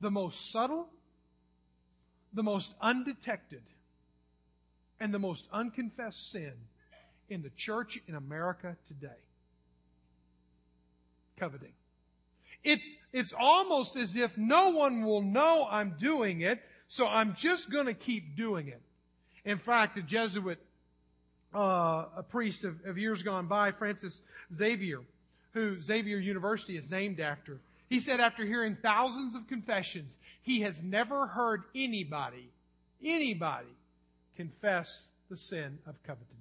the 0.00 0.10
most 0.10 0.50
subtle, 0.50 0.88
the 2.34 2.42
most 2.42 2.72
undetected, 2.80 3.62
and 5.00 5.12
the 5.12 5.18
most 5.18 5.46
unconfessed 5.52 6.30
sin 6.30 6.52
in 7.28 7.42
the 7.42 7.50
church 7.50 7.98
in 8.06 8.14
America 8.14 8.76
today. 8.86 9.08
Coveting. 11.38 11.72
It's, 12.64 12.96
it's 13.12 13.32
almost 13.32 13.96
as 13.96 14.14
if 14.16 14.36
no 14.38 14.70
one 14.70 15.02
will 15.04 15.22
know 15.22 15.66
I'm 15.68 15.96
doing 15.98 16.42
it, 16.42 16.62
so 16.88 17.06
I'm 17.06 17.34
just 17.34 17.70
going 17.70 17.86
to 17.86 17.94
keep 17.94 18.36
doing 18.36 18.68
it. 18.68 18.80
In 19.44 19.58
fact, 19.58 19.98
a 19.98 20.02
Jesuit, 20.02 20.58
uh, 21.54 22.04
a 22.16 22.24
priest 22.28 22.64
of, 22.64 22.76
of 22.86 22.96
years 22.96 23.22
gone 23.22 23.46
by, 23.46 23.72
Francis 23.72 24.22
Xavier, 24.54 25.00
who 25.52 25.82
Xavier 25.82 26.18
University 26.18 26.76
is 26.76 26.88
named 26.88 27.18
after, 27.18 27.58
he 27.92 28.00
said 28.00 28.20
after 28.20 28.46
hearing 28.46 28.74
thousands 28.80 29.34
of 29.34 29.46
confessions, 29.48 30.16
he 30.40 30.62
has 30.62 30.82
never 30.82 31.26
heard 31.26 31.64
anybody, 31.74 32.48
anybody 33.04 33.68
confess 34.34 35.08
the 35.28 35.36
sin 35.36 35.78
of 35.86 36.02
covetousness. 36.02 36.38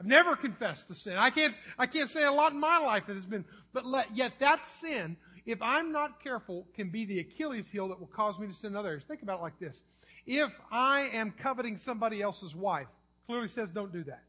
I've 0.00 0.06
never 0.06 0.34
confessed 0.34 0.88
the 0.88 0.94
sin. 0.94 1.18
I 1.18 1.28
can't, 1.28 1.54
I 1.78 1.86
can't 1.86 2.08
say 2.08 2.24
a 2.24 2.32
lot 2.32 2.52
in 2.52 2.60
my 2.60 2.78
life 2.78 3.06
that 3.08 3.14
has 3.14 3.26
been, 3.26 3.44
but 3.74 3.84
let, 3.84 4.16
yet 4.16 4.32
that 4.38 4.66
sin, 4.66 5.18
if 5.44 5.60
I'm 5.60 5.92
not 5.92 6.24
careful, 6.24 6.66
can 6.74 6.88
be 6.88 7.04
the 7.04 7.20
Achilles 7.20 7.68
heel 7.68 7.88
that 7.88 8.00
will 8.00 8.06
cause 8.06 8.38
me 8.38 8.46
to 8.46 8.54
sin 8.54 8.70
in 8.70 8.76
other 8.76 8.88
areas. 8.88 9.04
Think 9.04 9.20
about 9.20 9.40
it 9.40 9.42
like 9.42 9.58
this. 9.58 9.82
If 10.26 10.50
I 10.72 11.10
am 11.12 11.30
coveting 11.30 11.76
somebody 11.76 12.22
else's 12.22 12.54
wife, 12.54 12.88
clearly 13.26 13.48
says 13.48 13.70
don't 13.70 13.92
do 13.92 14.02
that. 14.04 14.22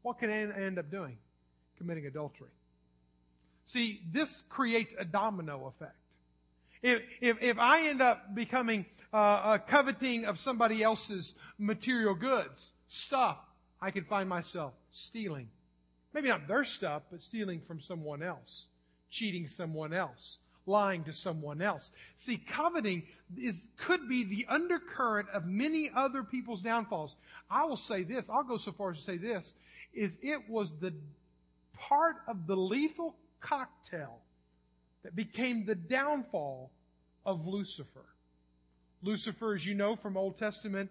What 0.00 0.18
can 0.18 0.30
I 0.30 0.64
end 0.64 0.78
up 0.78 0.90
doing? 0.90 1.18
Committing 1.76 2.06
adultery. 2.06 2.48
See, 3.68 4.00
this 4.10 4.44
creates 4.48 4.94
a 4.98 5.04
domino 5.04 5.66
effect. 5.66 5.92
If, 6.82 7.02
if, 7.20 7.36
if 7.42 7.58
I 7.58 7.86
end 7.88 8.00
up 8.00 8.34
becoming 8.34 8.86
uh, 9.12 9.58
a 9.58 9.58
coveting 9.58 10.24
of 10.24 10.40
somebody 10.40 10.82
else's 10.82 11.34
material 11.58 12.14
goods, 12.14 12.70
stuff, 12.88 13.36
I 13.82 13.90
can 13.90 14.04
find 14.04 14.26
myself 14.26 14.72
stealing. 14.90 15.48
Maybe 16.14 16.28
not 16.28 16.48
their 16.48 16.64
stuff, 16.64 17.02
but 17.10 17.22
stealing 17.22 17.60
from 17.68 17.78
someone 17.78 18.22
else, 18.22 18.64
cheating 19.10 19.46
someone 19.46 19.92
else, 19.92 20.38
lying 20.64 21.04
to 21.04 21.12
someone 21.12 21.60
else. 21.60 21.90
See, 22.16 22.38
coveting 22.38 23.02
is, 23.36 23.60
could 23.76 24.08
be 24.08 24.24
the 24.24 24.46
undercurrent 24.48 25.28
of 25.34 25.44
many 25.44 25.90
other 25.94 26.22
people's 26.22 26.62
downfalls. 26.62 27.16
I 27.50 27.66
will 27.66 27.76
say 27.76 28.02
this, 28.02 28.30
I'll 28.30 28.44
go 28.44 28.56
so 28.56 28.72
far 28.72 28.92
as 28.92 28.96
to 28.96 29.02
say 29.02 29.18
this, 29.18 29.52
is 29.92 30.16
it 30.22 30.48
was 30.48 30.72
the 30.80 30.94
part 31.76 32.16
of 32.26 32.46
the 32.46 32.56
lethal 32.56 33.14
cocktail 33.40 34.18
that 35.02 35.14
became 35.14 35.64
the 35.64 35.74
downfall 35.74 36.70
of 37.24 37.46
Lucifer. 37.46 38.04
Lucifer, 39.02 39.54
as 39.54 39.64
you 39.64 39.74
know 39.74 39.96
from 39.96 40.16
Old 40.16 40.36
Testament 40.36 40.90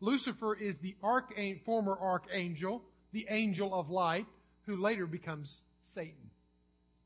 Lucifer 0.00 0.54
is 0.54 0.76
the 0.78 0.96
former 1.64 1.96
archangel, 2.00 2.82
the 3.12 3.26
angel 3.28 3.78
of 3.78 3.90
light, 3.90 4.26
who 4.66 4.76
later 4.76 5.06
becomes 5.06 5.60
Satan. 5.84 6.30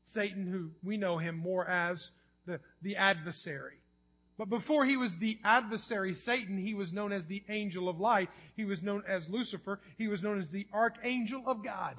Satan, 0.05 0.47
who 0.47 0.71
we 0.83 0.97
know 0.97 1.17
him 1.17 1.35
more 1.35 1.67
as 1.67 2.11
the, 2.45 2.59
the 2.81 2.95
adversary. 2.95 3.79
But 4.37 4.49
before 4.49 4.85
he 4.85 4.97
was 4.97 5.17
the 5.17 5.39
adversary, 5.43 6.15
Satan, 6.15 6.57
he 6.57 6.73
was 6.73 6.93
known 6.93 7.11
as 7.11 7.25
the 7.25 7.43
angel 7.49 7.89
of 7.89 7.99
light. 7.99 8.29
He 8.55 8.65
was 8.65 8.83
known 8.83 9.03
as 9.07 9.27
Lucifer. 9.29 9.79
He 9.97 10.07
was 10.07 10.21
known 10.21 10.39
as 10.39 10.51
the 10.51 10.67
archangel 10.73 11.43
of 11.47 11.63
God. 11.63 11.95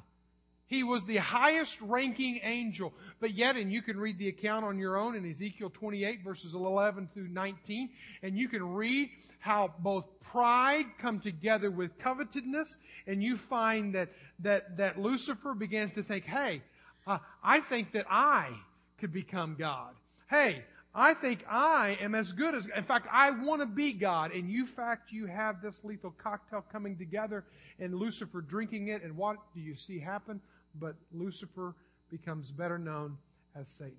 He 0.68 0.82
was 0.82 1.04
the 1.04 1.16
highest 1.16 1.80
ranking 1.80 2.40
angel. 2.42 2.92
But 3.20 3.34
yet, 3.34 3.56
and 3.56 3.72
you 3.72 3.82
can 3.82 3.98
read 3.98 4.18
the 4.18 4.28
account 4.28 4.64
on 4.64 4.78
your 4.78 4.96
own 4.96 5.14
in 5.14 5.28
Ezekiel 5.30 5.70
28 5.70 6.24
verses 6.24 6.54
11 6.54 7.08
through 7.14 7.28
19, 7.28 7.90
and 8.22 8.36
you 8.36 8.48
can 8.48 8.74
read 8.74 9.10
how 9.38 9.72
both 9.78 10.04
pride 10.20 10.86
come 11.00 11.20
together 11.20 11.70
with 11.70 11.96
covetousness, 11.98 12.78
and 13.06 13.22
you 13.22 13.38
find 13.38 13.94
that, 13.94 14.08
that, 14.40 14.76
that 14.76 14.98
Lucifer 14.98 15.54
begins 15.54 15.92
to 15.92 16.02
think, 16.02 16.24
hey, 16.24 16.62
uh, 17.06 17.18
I 17.44 17.60
think 17.60 17.92
that 17.92 18.06
I 18.10 18.50
could 18.98 19.12
become 19.12 19.54
God. 19.56 19.94
Hey, 20.28 20.64
I 20.98 21.12
think 21.12 21.44
I 21.48 21.98
am 22.00 22.14
as 22.14 22.32
good 22.32 22.54
as, 22.54 22.66
in 22.74 22.84
fact, 22.84 23.06
I 23.12 23.30
want 23.30 23.60
to 23.60 23.66
be 23.66 23.92
God. 23.92 24.32
And 24.32 24.50
you 24.50 24.66
fact, 24.66 25.12
you 25.12 25.26
have 25.26 25.60
this 25.60 25.84
lethal 25.84 26.14
cocktail 26.16 26.64
coming 26.72 26.96
together 26.96 27.44
and 27.78 27.94
Lucifer 27.94 28.40
drinking 28.40 28.88
it. 28.88 29.02
And 29.02 29.16
what 29.16 29.36
do 29.54 29.60
you 29.60 29.76
see 29.76 30.00
happen? 30.00 30.40
but 30.80 30.96
Lucifer 31.12 31.74
becomes 32.10 32.50
better 32.50 32.78
known 32.78 33.16
as 33.54 33.68
Satan. 33.68 33.96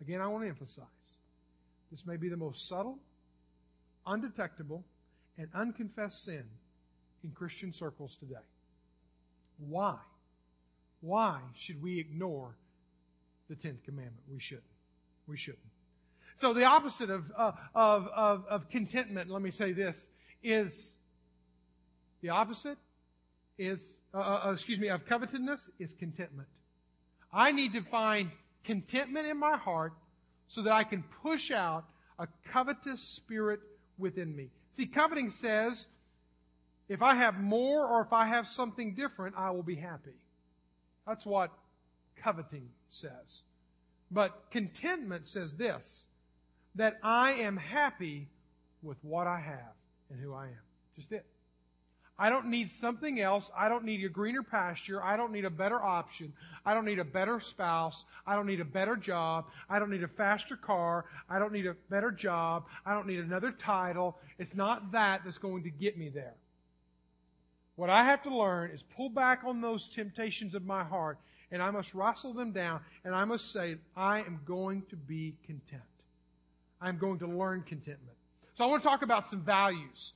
Again, 0.00 0.20
I 0.20 0.26
want 0.26 0.44
to 0.44 0.48
emphasize 0.48 0.84
this 1.90 2.06
may 2.06 2.16
be 2.16 2.28
the 2.28 2.36
most 2.36 2.68
subtle, 2.68 2.98
undetectable, 4.06 4.84
and 5.38 5.48
unconfessed 5.54 6.24
sin 6.24 6.44
in 7.22 7.30
Christian 7.30 7.72
circles 7.72 8.16
today. 8.16 8.34
Why? 9.58 9.96
Why 11.00 11.40
should 11.54 11.82
we 11.82 12.00
ignore 12.00 12.56
the 13.48 13.54
tenth 13.56 13.82
commandment? 13.84 14.24
We 14.30 14.40
shouldn't. 14.40 14.64
We 15.26 15.36
shouldn't. 15.36 15.60
So 16.36 16.52
the 16.52 16.64
opposite 16.64 17.10
of, 17.10 17.24
uh, 17.36 17.52
of, 17.74 18.08
of, 18.08 18.44
of 18.48 18.68
contentment, 18.68 19.30
let 19.30 19.42
me 19.42 19.50
say 19.50 19.72
this, 19.72 20.08
is 20.42 20.90
the 22.22 22.30
opposite 22.30 22.78
is, 23.58 23.80
uh, 24.12 24.18
uh, 24.18 24.40
uh, 24.46 24.52
excuse 24.52 24.80
me, 24.80 24.88
of 24.88 25.06
covetousness 25.06 25.70
is 25.78 25.92
contentment. 25.92 26.48
I 27.32 27.52
need 27.52 27.72
to 27.74 27.82
find 27.82 28.30
contentment 28.64 29.26
in 29.26 29.38
my 29.38 29.56
heart 29.56 29.92
so 30.48 30.62
that 30.62 30.72
I 30.72 30.84
can 30.84 31.04
push 31.22 31.50
out 31.50 31.84
a 32.18 32.26
covetous 32.52 33.02
spirit 33.02 33.60
within 33.98 34.34
me. 34.34 34.50
See, 34.72 34.86
coveting 34.86 35.30
says, 35.30 35.86
if 36.88 37.00
I 37.00 37.14
have 37.14 37.38
more 37.38 37.86
or 37.86 38.02
if 38.02 38.12
I 38.12 38.26
have 38.26 38.48
something 38.48 38.94
different, 38.94 39.36
I 39.38 39.50
will 39.50 39.62
be 39.62 39.76
happy. 39.76 40.16
That's 41.06 41.24
what 41.24 41.50
coveting 42.16 42.68
says. 42.90 43.42
But 44.10 44.50
contentment 44.50 45.26
says 45.26 45.56
this, 45.56 46.04
that 46.76 46.98
I 47.02 47.32
am 47.32 47.56
happy 47.56 48.28
with 48.82 48.98
what 49.02 49.26
I 49.26 49.40
have 49.40 49.74
and 50.10 50.20
who 50.20 50.34
I 50.34 50.46
am. 50.46 50.62
Just 50.96 51.12
it. 51.12 51.24
I 52.16 52.30
don't 52.30 52.46
need 52.46 52.70
something 52.70 53.20
else. 53.20 53.50
I 53.56 53.68
don't 53.68 53.84
need 53.84 54.04
a 54.04 54.08
greener 54.08 54.44
pasture. 54.44 55.02
I 55.02 55.16
don't 55.16 55.32
need 55.32 55.44
a 55.44 55.50
better 55.50 55.82
option. 55.82 56.32
I 56.64 56.72
don't 56.72 56.84
need 56.84 57.00
a 57.00 57.04
better 57.04 57.40
spouse. 57.40 58.04
I 58.24 58.36
don't 58.36 58.46
need 58.46 58.60
a 58.60 58.64
better 58.64 58.94
job. 58.94 59.46
I 59.68 59.80
don't 59.80 59.90
need 59.90 60.04
a 60.04 60.08
faster 60.08 60.56
car. 60.56 61.06
I 61.28 61.40
don't 61.40 61.52
need 61.52 61.66
a 61.66 61.74
better 61.90 62.12
job. 62.12 62.66
I 62.86 62.94
don't 62.94 63.08
need 63.08 63.18
another 63.18 63.50
title. 63.50 64.16
It's 64.38 64.54
not 64.54 64.92
that 64.92 65.22
that's 65.24 65.38
going 65.38 65.64
to 65.64 65.70
get 65.70 65.98
me 65.98 66.08
there. 66.08 66.34
What 67.74 67.90
I 67.90 68.04
have 68.04 68.22
to 68.22 68.36
learn 68.36 68.70
is 68.70 68.84
pull 68.96 69.08
back 69.08 69.42
on 69.44 69.60
those 69.60 69.88
temptations 69.88 70.54
of 70.54 70.64
my 70.64 70.84
heart 70.84 71.18
and 71.50 71.60
I 71.60 71.72
must 71.72 71.94
wrestle 71.94 72.32
them 72.32 72.52
down 72.52 72.80
and 73.04 73.12
I 73.12 73.24
must 73.24 73.50
say, 73.52 73.76
I 73.96 74.20
am 74.20 74.40
going 74.46 74.82
to 74.90 74.96
be 74.96 75.34
content. 75.44 75.82
I'm 76.80 76.98
going 76.98 77.18
to 77.20 77.26
learn 77.26 77.62
contentment. 77.62 78.16
So 78.54 78.64
I 78.64 78.66
want 78.68 78.82
to 78.82 78.88
talk 78.88 79.02
about 79.02 79.26
some 79.26 79.42
values 79.42 80.12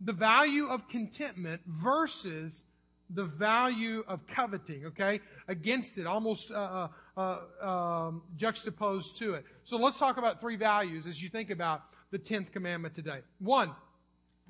the 0.00 0.12
value 0.12 0.66
of 0.66 0.86
contentment 0.88 1.60
versus 1.66 2.64
the 3.10 3.24
value 3.24 4.02
of 4.08 4.26
coveting, 4.26 4.86
okay? 4.86 5.20
Against 5.48 5.98
it, 5.98 6.06
almost 6.06 6.50
uh, 6.50 6.88
uh, 7.16 7.38
uh, 7.62 7.66
um, 7.66 8.22
juxtaposed 8.36 9.16
to 9.18 9.34
it. 9.34 9.44
So 9.64 9.76
let's 9.76 9.98
talk 9.98 10.16
about 10.16 10.40
three 10.40 10.56
values 10.56 11.06
as 11.06 11.22
you 11.22 11.28
think 11.28 11.50
about 11.50 11.82
the 12.10 12.18
10th 12.18 12.52
commandment 12.52 12.94
today. 12.94 13.20
One 13.38 13.72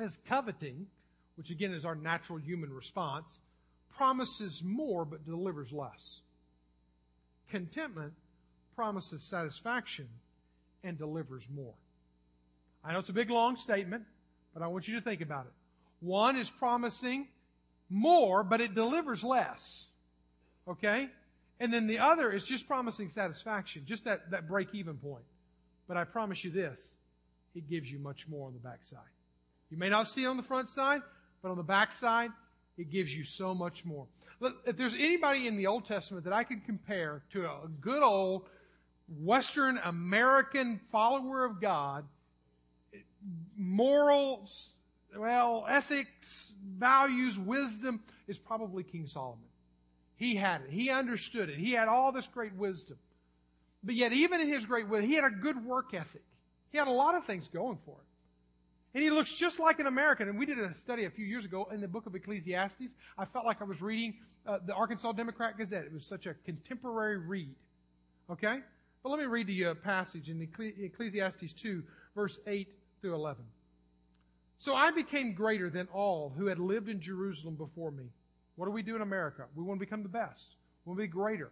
is 0.01 0.19
coveting, 0.29 0.87
which 1.37 1.51
again 1.51 1.73
is 1.73 1.85
our 1.85 1.95
natural 1.95 2.39
human 2.39 2.73
response, 2.73 3.41
promises 3.97 4.63
more 4.65 5.05
but 5.05 5.25
delivers 5.27 5.73
less. 5.73 6.21
Contentment 7.51 8.13
promises 8.75 9.23
satisfaction 9.23 10.09
and 10.85 10.97
delivers 10.97 11.49
more. 11.53 11.75
I 12.85 12.93
know 12.93 13.00
it's 13.00 13.09
a 13.09 13.14
big 13.14 13.31
long 13.31 13.57
statement. 13.57 14.05
But 14.55 14.62
I 14.62 14.69
want 14.69 14.87
you 14.87 14.95
to 14.95 15.00
think 15.00 15.21
about 15.21 15.47
it. 15.47 15.53
One 16.00 16.37
is 16.37 16.49
promising 16.49 17.26
more, 17.91 18.45
but 18.45 18.61
it 18.61 18.75
delivers 18.75 19.25
less. 19.25 19.87
Okay? 20.69 21.09
And 21.61 21.73
then 21.73 21.87
the 21.88 21.99
other 21.99 22.31
is 22.31 22.45
just 22.45 22.67
promising 22.67 23.11
satisfaction, 23.11 23.83
just 23.85 24.05
that, 24.05 24.31
that 24.31 24.49
break 24.49 24.69
even 24.73 24.97
point. 24.97 25.25
But 25.88 25.97
I 25.97 26.05
promise 26.05 26.45
you 26.45 26.50
this, 26.50 26.93
it 27.55 27.69
gives 27.69 27.91
you 27.91 27.99
much 27.99 28.26
more 28.29 28.47
on 28.47 28.55
the 28.55 28.61
backside. 28.61 29.00
You 29.71 29.76
may 29.76 29.88
not 29.88 30.09
see 30.09 30.25
it 30.25 30.29
on 30.29 30.37
the 30.37 30.43
front 30.43 30.69
side, 30.69 31.03
but 31.43 31.50
on 31.50 31.57
the 31.57 31.62
backside, 31.62 32.31
it 32.79 32.91
gives 32.91 33.14
you 33.14 33.25
so 33.25 33.55
much 33.55 33.85
more. 33.85 34.07
If 34.67 34.76
there's 34.76 34.95
anybody 34.95 35.47
in 35.47 35.57
the 35.57 35.67
Old 35.67 35.85
Testament 35.85 36.25
that 36.25 36.33
I 36.33 36.45
can 36.45 36.61
compare 36.61 37.23
to 37.33 37.45
a 37.45 37.69
good 37.81 38.03
old 38.03 38.47
Western 39.09 39.79
American 39.79 40.81
follower 40.91 41.45
of 41.45 41.61
God, 41.61 42.05
morals, 43.57 44.71
well, 45.17 45.67
ethics, 45.69 46.53
values, 46.79 47.39
wisdom, 47.39 48.03
is 48.27 48.39
probably 48.39 48.83
King 48.83 49.07
Solomon. 49.07 49.45
He 50.17 50.35
had 50.35 50.63
it. 50.63 50.71
He 50.71 50.91
understood 50.91 51.51
it. 51.51 51.59
He 51.59 51.73
had 51.73 51.89
all 51.89 52.13
this 52.13 52.27
great 52.27 52.55
wisdom. 52.55 52.97
But 53.83 53.95
yet, 53.95 54.13
even 54.13 54.41
in 54.41 54.49
his 54.49 54.65
great 54.65 54.89
wisdom, 54.89 55.09
he 55.09 55.17
had 55.17 55.25
a 55.25 55.31
good 55.31 55.65
work 55.65 55.93
ethic. 55.93 56.25
He 56.73 56.79
had 56.79 56.89
a 56.89 56.93
lot 56.93 57.15
of 57.15 57.27
things 57.27 57.49
going 57.49 57.79
for 57.85 57.93
him. 57.93 58.07
And 58.95 59.03
he 59.03 59.11
looks 59.11 59.33
just 59.33 59.59
like 59.59 59.81
an 59.81 59.87
American. 59.87 60.29
And 60.29 60.39
we 60.39 60.47
did 60.47 60.59
a 60.59 60.75
study 60.77 61.05
a 61.05 61.11
few 61.11 61.27
years 61.27 61.45
ago 61.45 61.69
in 61.73 61.81
the 61.81 61.89
book 61.89 62.07
of 62.07 62.15
Ecclesiastes. 62.15 62.93
I 63.19 63.25
felt 63.25 63.45
like 63.45 63.61
I 63.61 63.65
was 63.65 63.83
reading 63.83 64.15
uh, 64.47 64.59
the 64.65 64.73
Arkansas 64.73 65.13
Democrat 65.13 65.59
Gazette. 65.59 65.85
It 65.85 65.93
was 65.93 66.07
such 66.07 66.27
a 66.27 66.35
contemporary 66.45 67.19
read. 67.19 67.55
Okay? 68.31 68.61
But 69.05 69.11
let 69.11 69.19
me 69.19 69.27
read 69.27 69.49
to 69.49 69.53
you 69.53 69.69
a 69.69 69.75
passage 69.75 70.31
in 70.31 70.41
Ecclesiastes 70.41 71.53
2, 71.53 71.83
verse 72.15 72.39
8 72.47 72.67
through 73.03 73.15
11. 73.15 73.45
So 74.59 74.75
I 74.75 74.93
became 74.93 75.35
greater 75.35 75.69
than 75.69 75.89
all 75.93 76.33
who 76.35 76.47
had 76.47 76.59
lived 76.59 76.89
in 76.89 77.03
Jerusalem 77.03 77.55
before 77.55 77.91
me. 77.91 78.05
What 78.57 78.65
do 78.65 78.73
we 78.73 78.83
do 78.83 78.97
in 78.97 79.03
America? 79.03 79.45
We 79.55 79.63
want 79.63 79.79
to 79.79 79.85
become 79.85 80.03
the 80.03 80.09
best. 80.09 80.57
We 80.85 80.91
want 80.91 81.01
to 81.01 81.03
be 81.03 81.09
greater. 81.09 81.51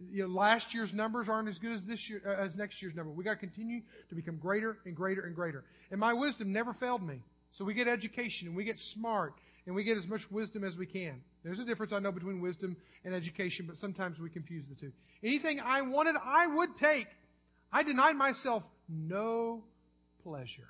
You 0.00 0.26
know, 0.26 0.34
last 0.34 0.74
year's 0.74 0.92
numbers 0.92 1.28
aren't 1.28 1.48
as 1.48 1.60
good 1.60 1.72
as 1.72 1.86
this 1.86 2.10
year, 2.10 2.22
uh, 2.26 2.42
as 2.42 2.56
next 2.56 2.82
year's 2.82 2.96
number. 2.96 3.12
We 3.12 3.22
got 3.22 3.34
to 3.34 3.36
continue 3.36 3.82
to 4.08 4.14
become 4.16 4.38
greater 4.38 4.78
and 4.84 4.96
greater 4.96 5.20
and 5.22 5.34
greater. 5.34 5.62
And 5.92 6.00
my 6.00 6.12
wisdom 6.12 6.52
never 6.52 6.72
failed 6.72 7.06
me. 7.06 7.20
So 7.52 7.64
we 7.64 7.72
get 7.72 7.86
education 7.86 8.48
and 8.48 8.56
we 8.56 8.64
get 8.64 8.80
smart 8.80 9.34
and 9.70 9.76
we 9.76 9.84
get 9.84 9.96
as 9.96 10.08
much 10.08 10.28
wisdom 10.32 10.64
as 10.64 10.76
we 10.76 10.84
can. 10.84 11.20
There's 11.44 11.60
a 11.60 11.64
difference 11.64 11.92
I 11.92 12.00
know 12.00 12.10
between 12.10 12.40
wisdom 12.40 12.76
and 13.04 13.14
education, 13.14 13.66
but 13.68 13.78
sometimes 13.78 14.18
we 14.18 14.28
confuse 14.28 14.64
the 14.68 14.74
two. 14.74 14.90
Anything 15.22 15.60
I 15.60 15.82
wanted, 15.82 16.16
I 16.20 16.48
would 16.48 16.76
take. 16.76 17.06
I 17.72 17.84
denied 17.84 18.16
myself 18.16 18.64
no 18.88 19.62
pleasure. 20.24 20.66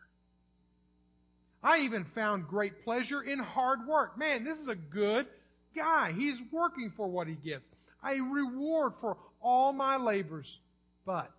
I 1.63 1.79
even 1.79 2.05
found 2.05 2.47
great 2.47 2.85
pleasure 2.85 3.23
in 3.23 3.39
hard 3.39 3.87
work. 3.89 4.19
Man, 4.19 4.45
this 4.45 4.59
is 4.59 4.69
a 4.69 4.75
good 4.75 5.27
guy. 5.75 6.13
He's 6.13 6.37
working 6.53 6.93
for 6.95 7.09
what 7.09 7.27
he 7.27 7.37
gets. 7.37 7.65
A 8.07 8.21
reward 8.21 8.93
for 9.01 9.17
all 9.41 9.73
my 9.73 9.97
labors. 9.97 10.59
But 11.07 11.33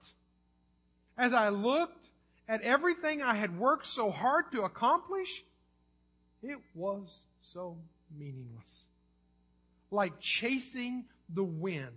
as 1.15 1.31
I 1.31 1.49
looked 1.49 2.07
at 2.49 2.63
everything 2.63 3.21
I 3.21 3.35
had 3.35 3.59
worked 3.59 3.85
so 3.85 4.09
hard 4.09 4.51
to 4.53 4.63
accomplish, 4.63 5.43
it 6.41 6.57
was 6.73 7.07
so 7.53 7.77
meaningless. 8.17 8.85
Like 9.89 10.19
chasing 10.19 11.05
the 11.33 11.43
wind. 11.43 11.87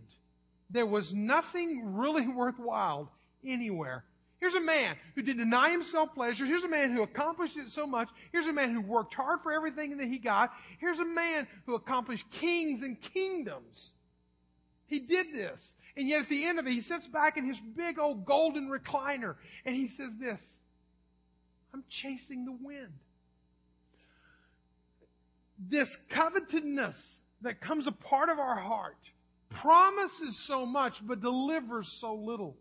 There 0.71 0.87
was 0.87 1.15
nothing 1.15 1.95
really 1.95 2.27
worthwhile 2.43 3.11
anywhere 3.45 4.05
Here's 4.45 4.57
a 4.57 4.61
man 4.61 4.97
who 5.15 5.23
did 5.23 5.39
deny 5.39 5.71
himself 5.71 6.13
pleasure. 6.15 6.45
Here's 6.45 6.65
a 6.65 6.69
man 6.69 6.93
who 6.93 7.03
accomplished 7.03 7.57
it 7.57 7.71
so 7.71 7.87
much. 7.87 8.11
Here's 8.31 8.47
a 8.47 8.53
man 8.53 8.75
who 8.75 8.83
worked 8.83 9.15
hard 9.15 9.41
for 9.43 9.51
everything 9.51 9.97
that 9.97 10.09
he 10.09 10.19
got. 10.19 10.53
Here's 10.81 10.99
a 10.99 11.05
man 11.07 11.47
who 11.65 11.75
accomplished 11.75 12.31
kings 12.31 12.83
and 12.83 13.01
kingdoms. 13.01 13.95
He 14.85 15.01
did 15.01 15.33
this. 15.33 15.73
And 15.97 16.07
yet 16.07 16.25
at 16.25 16.29
the 16.29 16.45
end 16.45 16.59
of 16.59 16.67
it, 16.67 16.73
he 16.73 16.83
sits 16.83 17.07
back 17.07 17.39
in 17.39 17.47
his 17.47 17.59
big 17.59 17.99
old 17.99 18.27
golden 18.27 18.69
recliner 18.69 19.37
and 19.65 19.75
he 19.75 19.89
says 19.89 20.13
this, 20.21 20.45
I'm 21.73 21.85
chasing 21.89 22.45
the 22.45 22.53
wind. 22.53 22.93
This 25.69 25.99
covetousness 26.09 27.23
that 27.43 27.61
comes 27.61 27.87
a 27.87 27.93
part 27.93 28.29
of 28.29 28.39
our 28.39 28.57
heart 28.57 28.99
promises 29.51 30.37
so 30.37 30.67
much 30.67 31.07
but 31.07 31.21
delivers 31.21 31.89
so 31.89 32.15
little. 32.15 32.57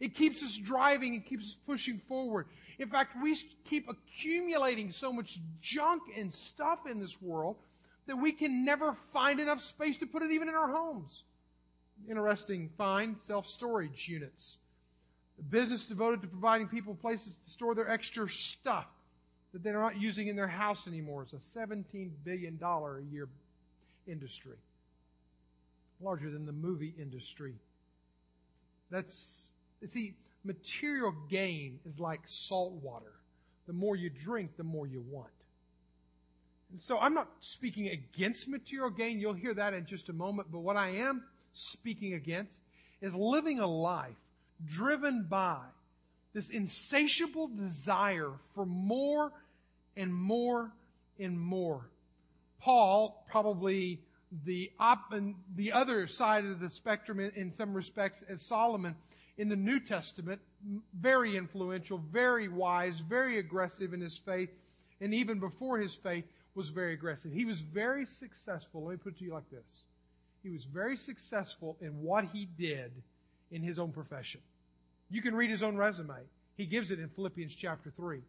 It 0.00 0.14
keeps 0.14 0.42
us 0.42 0.56
driving 0.56 1.14
and 1.14 1.24
keeps 1.24 1.50
us 1.50 1.56
pushing 1.66 1.98
forward. 2.08 2.46
In 2.78 2.88
fact, 2.88 3.16
we 3.22 3.36
keep 3.64 3.88
accumulating 3.88 4.90
so 4.90 5.12
much 5.12 5.38
junk 5.62 6.02
and 6.16 6.32
stuff 6.32 6.80
in 6.90 7.00
this 7.00 7.22
world 7.22 7.56
that 8.06 8.16
we 8.16 8.32
can 8.32 8.64
never 8.64 8.94
find 9.12 9.40
enough 9.40 9.60
space 9.60 9.96
to 9.98 10.06
put 10.06 10.22
it 10.22 10.30
even 10.30 10.48
in 10.48 10.54
our 10.54 10.70
homes. 10.70 11.22
Interesting 12.08 12.68
find 12.76 13.16
self 13.18 13.48
storage 13.48 14.08
units. 14.08 14.58
A 15.38 15.42
business 15.42 15.86
devoted 15.86 16.22
to 16.22 16.28
providing 16.28 16.68
people 16.68 16.94
places 16.94 17.36
to 17.36 17.50
store 17.50 17.74
their 17.74 17.90
extra 17.90 18.28
stuff 18.28 18.86
that 19.54 19.62
they're 19.62 19.80
not 19.80 20.00
using 20.00 20.26
in 20.26 20.34
their 20.34 20.48
house 20.48 20.88
anymore. 20.88 21.22
It's 21.22 21.32
a 21.32 21.58
$17 21.58 22.10
billion 22.24 22.58
a 22.60 23.12
year 23.12 23.28
industry, 24.08 24.56
larger 26.00 26.28
than 26.28 26.44
the 26.44 26.52
movie 26.52 26.92
industry. 27.00 27.54
That's 28.90 29.46
see, 29.86 30.14
material 30.42 31.14
gain 31.30 31.78
is 31.88 32.00
like 32.00 32.22
salt 32.26 32.72
water. 32.82 33.12
The 33.68 33.72
more 33.72 33.94
you 33.94 34.10
drink, 34.10 34.56
the 34.56 34.64
more 34.64 34.88
you 34.88 35.04
want. 35.08 35.30
And 36.72 36.80
so 36.80 36.98
I'm 36.98 37.14
not 37.14 37.28
speaking 37.38 37.88
against 37.88 38.48
material 38.48 38.90
gain. 38.90 39.20
You'll 39.20 39.34
hear 39.34 39.54
that 39.54 39.72
in 39.72 39.86
just 39.86 40.08
a 40.08 40.12
moment. 40.12 40.48
But 40.50 40.60
what 40.60 40.76
I 40.76 40.88
am 40.96 41.22
speaking 41.52 42.14
against 42.14 42.58
is 43.00 43.14
living 43.14 43.60
a 43.60 43.66
life 43.68 44.16
driven 44.66 45.26
by 45.30 45.60
this 46.32 46.50
insatiable 46.50 47.46
desire 47.46 48.32
for 48.54 48.66
more 48.66 49.30
and 49.96 50.14
more 50.14 50.72
and 51.18 51.38
more. 51.38 51.88
Paul, 52.60 53.24
probably 53.30 54.00
the 54.44 54.70
op- 54.80 55.12
the 55.54 55.72
other 55.72 56.06
side 56.06 56.44
of 56.44 56.60
the 56.60 56.70
spectrum 56.70 57.20
in, 57.20 57.52
some 57.52 57.74
respects 57.74 58.24
as 58.28 58.42
Solomon, 58.42 58.94
in 59.36 59.48
the 59.48 59.56
New 59.56 59.80
Testament, 59.80 60.40
very 60.98 61.36
influential, 61.36 61.98
very 62.10 62.48
wise, 62.48 63.00
very 63.00 63.38
aggressive 63.38 63.92
in 63.92 64.00
his 64.00 64.16
faith, 64.16 64.50
and 65.00 65.12
even 65.12 65.38
before 65.38 65.78
his 65.78 65.94
faith 65.94 66.24
was 66.54 66.68
very 66.70 66.94
aggressive. 66.94 67.32
He 67.32 67.44
was 67.44 67.60
very 67.60 68.06
successful. 68.06 68.84
Let 68.84 68.92
me 68.92 68.96
put 68.98 69.14
it 69.14 69.18
to 69.18 69.24
you 69.24 69.32
like 69.32 69.50
this. 69.50 69.84
He 70.42 70.50
was 70.50 70.64
very 70.64 70.96
successful 70.96 71.76
in 71.80 72.00
what 72.02 72.26
he 72.32 72.48
did 72.58 72.92
in 73.50 73.62
his 73.62 73.78
own 73.78 73.92
profession. 73.92 74.40
You 75.10 75.22
can 75.22 75.34
read 75.34 75.50
his 75.50 75.62
own 75.62 75.76
resume. 75.76 76.14
He 76.56 76.66
gives 76.66 76.90
it 76.90 77.00
in 77.00 77.08
Philippians 77.08 77.54
chapter 77.54 77.90
3. 77.96 78.20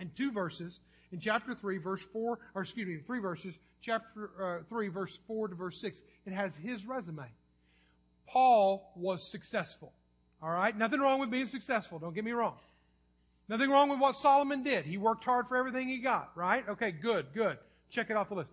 In 0.00 0.10
two 0.16 0.32
verses, 0.32 0.80
in 1.12 1.20
chapter 1.20 1.54
3, 1.54 1.78
verse 1.78 2.02
4, 2.02 2.38
or 2.54 2.62
excuse 2.62 2.86
me, 2.86 2.98
three 3.06 3.20
verses, 3.20 3.58
chapter 3.80 4.30
uh, 4.60 4.64
3, 4.68 4.88
verse 4.88 5.18
4 5.26 5.48
to 5.48 5.54
verse 5.54 5.80
6, 5.80 6.00
it 6.26 6.32
has 6.32 6.54
his 6.54 6.86
resume. 6.86 7.26
Paul 8.26 8.92
was 8.96 9.30
successful. 9.30 9.92
All 10.42 10.50
right? 10.50 10.76
Nothing 10.76 11.00
wrong 11.00 11.20
with 11.20 11.30
being 11.30 11.46
successful. 11.46 11.98
Don't 11.98 12.14
get 12.14 12.24
me 12.24 12.32
wrong. 12.32 12.56
Nothing 13.48 13.70
wrong 13.70 13.88
with 13.88 13.98
what 13.98 14.14
Solomon 14.14 14.62
did. 14.62 14.84
He 14.84 14.96
worked 14.96 15.24
hard 15.24 15.48
for 15.48 15.56
everything 15.56 15.88
he 15.88 15.98
got, 15.98 16.30
right? 16.36 16.66
Okay, 16.68 16.92
good, 16.92 17.26
good. 17.34 17.58
Check 17.90 18.08
it 18.08 18.16
off 18.16 18.28
the 18.28 18.36
list. 18.36 18.50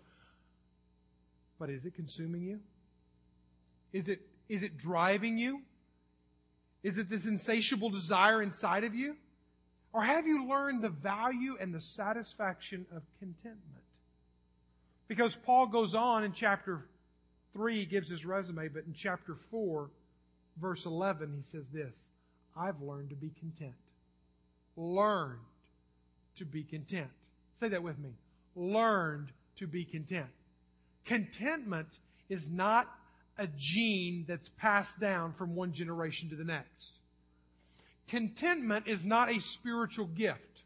But 1.60 1.70
is 1.70 1.86
it 1.86 1.94
consuming 1.96 2.42
you? 2.42 2.60
Is 3.94 4.08
it, 4.08 4.22
is 4.50 4.64
it 4.64 4.78
driving 4.78 5.38
you? 5.38 5.62
Is 6.84 6.98
it 6.98 7.10
this 7.10 7.26
insatiable 7.26 7.90
desire 7.90 8.42
inside 8.42 8.84
of 8.84 8.96
you? 8.96 9.16
Or 9.98 10.04
have 10.04 10.28
you 10.28 10.48
learned 10.48 10.84
the 10.84 10.90
value 10.90 11.58
and 11.60 11.74
the 11.74 11.82
satisfaction 11.82 12.86
of 12.96 13.02
contentment? 13.18 13.84
Because 15.08 15.36
Paul 15.36 15.66
goes 15.66 15.96
on 15.96 16.24
in 16.24 16.34
chapter 16.34 16.86
3, 17.54 17.80
he 17.80 17.86
gives 17.88 18.08
his 18.08 18.24
resume, 18.24 18.68
but 18.68 18.86
in 18.86 18.94
chapter 18.94 19.38
4, 19.50 19.90
verse 20.62 20.86
11, 20.86 21.34
he 21.36 21.42
says 21.42 21.64
this 21.74 21.98
I've 22.56 22.80
learned 22.80 23.10
to 23.10 23.16
be 23.16 23.32
content. 23.40 23.74
Learned 24.76 25.40
to 26.36 26.46
be 26.46 26.62
content. 26.62 27.10
Say 27.60 27.70
that 27.70 27.82
with 27.82 27.98
me. 27.98 28.12
Learned 28.56 29.32
to 29.56 29.66
be 29.66 29.84
content. 29.84 30.30
Contentment 31.06 31.90
is 32.30 32.48
not 32.48 32.86
a 33.40 33.48
gene 33.58 34.26
that's 34.28 34.50
passed 34.60 35.00
down 35.00 35.34
from 35.34 35.56
one 35.56 35.74
generation 35.74 36.30
to 36.30 36.36
the 36.36 36.44
next. 36.44 37.00
Contentment 38.08 38.88
is 38.88 39.04
not 39.04 39.30
a 39.30 39.40
spiritual 39.40 40.06
gift. 40.06 40.62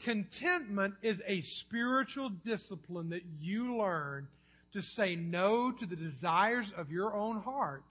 Contentment 0.00 0.94
is 1.02 1.18
a 1.26 1.40
spiritual 1.42 2.30
discipline 2.30 3.10
that 3.10 3.22
you 3.40 3.76
learn 3.76 4.26
to 4.72 4.80
say 4.80 5.14
no 5.14 5.70
to 5.72 5.86
the 5.86 5.96
desires 5.96 6.72
of 6.76 6.90
your 6.90 7.14
own 7.14 7.40
heart 7.40 7.84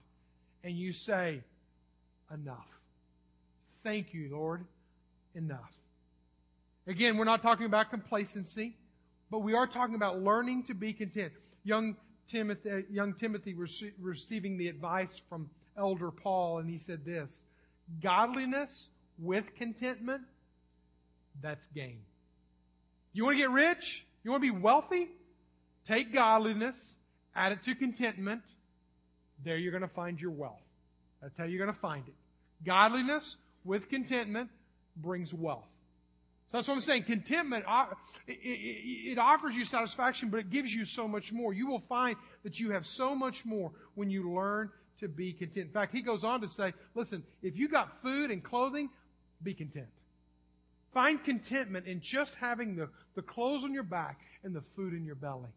and 0.64 0.76
you 0.76 0.92
say, 0.92 1.42
Enough. 2.32 2.66
Thank 3.82 4.14
you, 4.14 4.28
Lord. 4.30 4.64
Enough. 5.34 5.72
Again, 6.86 7.16
we're 7.16 7.24
not 7.24 7.42
talking 7.42 7.66
about 7.66 7.90
complacency, 7.90 8.76
but 9.30 9.40
we 9.40 9.54
are 9.54 9.66
talking 9.66 9.94
about 9.94 10.22
learning 10.22 10.64
to 10.64 10.74
be 10.74 10.92
content. 10.92 11.32
Young 11.64 11.96
Timothy, 12.28 12.84
young 12.90 13.14
Timothy 13.14 13.54
rece- 13.54 13.92
receiving 14.00 14.58
the 14.58 14.68
advice 14.68 15.20
from 15.28 15.48
Elder 15.76 16.10
Paul, 16.10 16.58
and 16.58 16.68
he 16.68 16.78
said 16.78 17.04
this 17.04 17.32
Godliness 18.02 18.88
with 19.18 19.44
contentment, 19.56 20.22
that's 21.42 21.66
gain. 21.74 21.98
You 23.12 23.24
want 23.24 23.36
to 23.36 23.42
get 23.42 23.50
rich? 23.50 24.04
You 24.22 24.30
want 24.30 24.42
to 24.42 24.52
be 24.52 24.58
wealthy? 24.58 25.08
Take 25.86 26.12
godliness, 26.12 26.76
add 27.34 27.52
it 27.52 27.62
to 27.64 27.74
contentment. 27.74 28.42
There 29.44 29.56
you're 29.56 29.72
going 29.72 29.82
to 29.82 29.88
find 29.88 30.20
your 30.20 30.30
wealth. 30.30 30.60
That's 31.22 31.36
how 31.36 31.44
you're 31.44 31.58
going 31.64 31.74
to 31.74 31.80
find 31.80 32.06
it. 32.06 32.14
Godliness 32.64 33.36
with 33.64 33.88
contentment 33.88 34.50
brings 34.96 35.32
wealth. 35.32 35.64
So 36.50 36.58
that's 36.58 36.68
what 36.68 36.74
I'm 36.74 36.80
saying. 36.80 37.04
Contentment, 37.04 37.64
uh, 37.66 37.86
it 38.26 39.18
offers 39.18 39.54
you 39.54 39.64
satisfaction, 39.64 40.30
but 40.30 40.40
it 40.40 40.50
gives 40.50 40.74
you 40.74 40.84
so 40.84 41.06
much 41.06 41.32
more. 41.32 41.52
You 41.52 41.68
will 41.68 41.82
find 41.88 42.16
that 42.42 42.58
you 42.58 42.72
have 42.72 42.84
so 42.84 43.14
much 43.14 43.44
more 43.44 43.70
when 43.94 44.10
you 44.10 44.32
learn 44.32 44.70
to 45.00 45.08
be 45.08 45.32
content. 45.32 45.66
In 45.66 45.72
fact, 45.72 45.92
he 45.92 46.02
goes 46.02 46.24
on 46.24 46.40
to 46.40 46.48
say, 46.48 46.72
listen, 46.94 47.22
if 47.42 47.56
you 47.56 47.68
got 47.68 48.00
food 48.02 48.30
and 48.30 48.42
clothing, 48.42 48.88
be 49.42 49.54
content. 49.54 49.88
Find 50.92 51.22
contentment 51.22 51.86
in 51.86 52.00
just 52.00 52.34
having 52.34 52.76
the, 52.76 52.88
the 53.14 53.22
clothes 53.22 53.64
on 53.64 53.72
your 53.72 53.82
back 53.82 54.20
and 54.42 54.54
the 54.54 54.62
food 54.76 54.92
in 54.92 55.04
your 55.04 55.14
belly. 55.14 55.48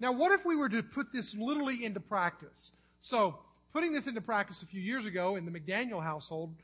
Now, 0.00 0.12
what 0.12 0.32
if 0.32 0.44
we 0.44 0.56
were 0.56 0.68
to 0.68 0.82
put 0.82 1.12
this 1.12 1.34
literally 1.34 1.84
into 1.84 2.00
practice? 2.00 2.72
So, 3.00 3.38
putting 3.72 3.92
this 3.92 4.06
into 4.06 4.20
practice 4.20 4.62
a 4.62 4.66
few 4.66 4.80
years 4.80 5.06
ago 5.06 5.36
in 5.36 5.44
the 5.44 5.50
McDaniel 5.50 6.02
household 6.02 6.54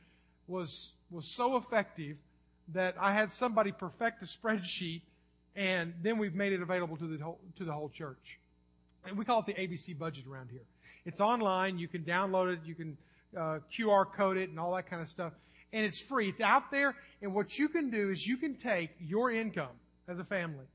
was, 0.47 0.91
was 1.11 1.27
so 1.27 1.57
effective 1.57 2.17
that 2.73 2.95
I 2.99 3.13
had 3.13 3.31
somebody 3.31 3.71
perfect 3.71 4.23
a 4.23 4.25
spreadsheet 4.25 5.01
and 5.55 5.93
then 6.01 6.17
we've 6.17 6.35
made 6.35 6.53
it 6.53 6.61
available 6.61 6.97
to 6.97 7.07
the 7.07 7.23
whole, 7.23 7.39
to 7.57 7.63
the 7.63 7.71
whole 7.71 7.89
church. 7.89 8.39
And 9.05 9.17
we 9.17 9.23
call 9.23 9.39
it 9.39 9.45
the 9.45 9.53
ABC 9.53 9.97
budget 9.97 10.25
around 10.29 10.49
here. 10.51 10.63
It's 11.05 11.21
online. 11.21 11.77
You 11.77 11.87
can 11.87 12.03
download 12.03 12.53
it. 12.53 12.59
You 12.65 12.75
can 12.75 12.97
uh, 13.37 13.59
QR 13.77 14.05
code 14.15 14.37
it 14.37 14.49
and 14.49 14.59
all 14.59 14.75
that 14.75 14.89
kind 14.89 15.01
of 15.01 15.09
stuff. 15.09 15.33
And 15.73 15.85
it's 15.85 15.99
free. 15.99 16.29
It's 16.29 16.41
out 16.41 16.71
there. 16.71 16.95
And 17.21 17.33
what 17.33 17.57
you 17.57 17.69
can 17.69 17.89
do 17.89 18.11
is 18.11 18.25
you 18.25 18.37
can 18.37 18.55
take 18.55 18.91
your 18.99 19.31
income 19.31 19.75
as 20.07 20.19
a 20.19 20.23
family 20.23 20.65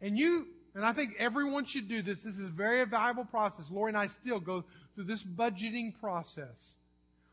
and 0.00 0.16
you, 0.16 0.46
and 0.74 0.84
I 0.84 0.92
think 0.92 1.14
everyone 1.18 1.64
should 1.64 1.88
do 1.88 2.02
this. 2.02 2.22
This 2.22 2.34
is 2.34 2.46
a 2.46 2.52
very 2.52 2.84
valuable 2.86 3.24
process. 3.24 3.70
Lori 3.70 3.90
and 3.90 3.98
I 3.98 4.06
still 4.06 4.40
go 4.40 4.64
through 4.94 5.04
this 5.04 5.22
budgeting 5.22 5.98
process 6.00 6.74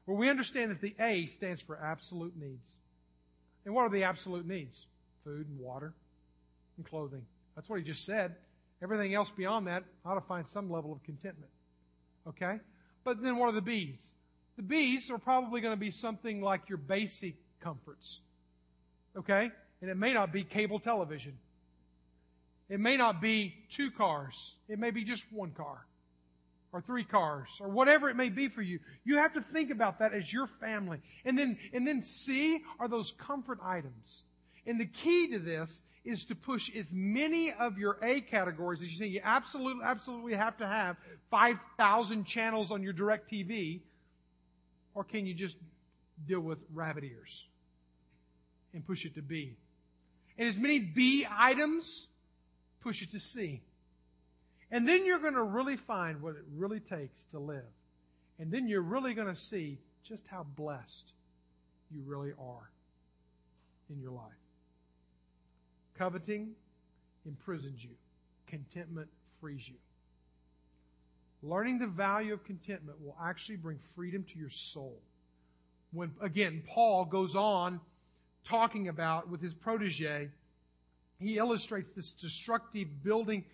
where 0.06 0.18
we 0.18 0.30
understand 0.30 0.72
that 0.72 0.82
the 0.82 0.96
A 1.00 1.28
stands 1.28 1.62
for 1.62 1.80
absolute 1.84 2.34
needs. 2.38 2.74
And 3.66 3.74
what 3.74 3.82
are 3.84 3.90
the 3.90 4.04
absolute 4.04 4.48
needs? 4.48 4.86
Food 5.24 5.48
and 5.48 5.60
water 5.60 5.94
and 6.78 6.86
clothing. 6.86 7.26
That's 7.56 7.70
what 7.70 7.80
he 7.80 7.86
just 7.86 8.06
said. 8.06 8.36
Everything 8.84 9.16
else 9.16 9.32
beyond 9.32 9.68
that 9.68 9.84
ought 10.06 10.16
to 10.16 10.22
find 10.22 10.48
some 10.48 10.70
level 10.70 10.92
of 10.92 11.02
contentment. 11.04 11.52
Okay? 12.28 12.60
But 13.04 13.22
then 13.22 13.38
what 13.38 13.50
are 13.50 13.54
the 13.54 13.62
B's? 13.62 14.02
The 14.58 14.64
B's 14.64 15.10
are 15.10 15.18
probably 15.18 15.62
going 15.62 15.74
to 15.74 15.80
be 15.80 15.92
something 15.92 16.42
like 16.42 16.70
your 16.70 16.78
basic 16.78 17.36
comforts. 17.62 18.20
Okay? 19.18 19.52
And 19.82 19.92
it 19.92 19.98
may 19.98 20.14
not 20.14 20.32
be 20.32 20.44
cable 20.44 20.80
television. 20.80 21.38
It 22.70 22.80
may 22.80 22.98
not 22.98 23.22
be 23.22 23.54
two 23.70 23.92
cars. 23.92 24.56
It 24.68 24.80
may 24.80 24.92
be 24.92 25.04
just 25.04 25.26
one 25.32 25.52
car 25.52 25.86
or 26.76 26.82
three 26.82 27.04
cars 27.04 27.48
or 27.62 27.70
whatever 27.70 28.10
it 28.10 28.16
may 28.16 28.30
be 28.30 28.50
for 28.50 28.62
you. 28.62 28.80
You 29.06 29.18
have 29.18 29.34
to 29.34 29.42
think 29.42 29.72
about 29.72 30.00
that 30.00 30.14
as 30.14 30.32
your 30.32 30.48
family. 30.48 31.00
And 31.24 31.38
then, 31.38 31.58
and 31.74 31.88
then 31.88 32.02
C 32.02 32.62
are 32.80 32.88
those 32.88 33.14
comfort 33.14 33.60
items. 33.64 34.24
And 34.66 34.80
the 34.80 34.86
key 34.86 35.28
to 35.30 35.40
this 35.40 35.82
is 36.06 36.26
to 36.26 36.36
push 36.36 36.70
as 36.76 36.94
many 36.94 37.52
of 37.52 37.78
your 37.80 37.98
A 38.04 38.22
categories 38.22 38.82
as 38.82 38.92
you 38.92 38.98
say 38.98 39.08
you 39.08 39.22
absolutely, 39.24 39.84
absolutely 39.84 40.36
have 40.36 40.56
to 40.58 40.68
have 40.68 40.98
5,000 41.32 42.26
channels 42.26 42.72
on 42.72 42.84
your 42.84 42.94
DirecTV, 42.94 43.82
or 44.94 45.04
can 45.04 45.26
you 45.26 45.34
just 45.34 45.58
deal 46.28 46.40
with 46.40 46.60
rabbit 46.74 47.04
ears 47.04 47.46
and 48.74 48.86
push 48.86 49.06
it 49.06 49.16
to 49.16 49.22
B? 49.22 49.58
And 50.38 50.48
as 50.48 50.58
many 50.58 50.80
B 50.80 51.26
items, 51.30 52.08
push 52.82 53.02
it 53.02 53.12
to 53.12 53.20
C. 53.20 53.62
And 54.72 54.88
then 54.88 55.06
you're 55.06 55.20
going 55.20 55.34
to 55.34 55.44
really 55.44 55.78
find 55.78 56.22
what 56.22 56.36
it 56.36 56.44
really 56.56 56.80
takes 56.80 57.26
to 57.32 57.40
live. 57.40 57.64
And 58.40 58.52
then 58.52 58.68
you're 58.68 58.82
really 58.82 59.14
going 59.14 59.34
to 59.34 59.40
see 59.40 59.80
just 60.04 60.22
how 60.28 60.46
blessed 60.56 61.14
you 61.92 62.02
really 62.06 62.32
are 62.40 62.70
in 63.90 64.00
your 64.02 64.12
life. 64.12 64.45
Coveting 65.98 66.52
imprisons 67.26 67.84
you. 67.84 67.92
Contentment 68.48 69.08
frees 69.40 69.68
you. 69.68 69.76
Learning 71.42 71.78
the 71.78 71.88
value 71.88 72.34
of 72.34 72.44
contentment 72.44 73.00
will 73.02 73.16
actually 73.22 73.56
bring 73.56 73.80
freedom 73.96 74.24
to 74.24 74.38
your 74.38 74.50
soul. 74.50 75.00
When, 75.92 76.12
again, 76.22 76.64
Paul 76.68 77.06
goes 77.06 77.36
on 77.36 77.80
talking 78.44 78.90
about 78.90 79.30
with 79.30 79.42
his 79.42 79.54
protege, 79.54 80.30
he 81.20 81.38
illustrates 81.38 81.92
this 81.92 82.12
destructive 82.12 82.88
building 83.04 83.46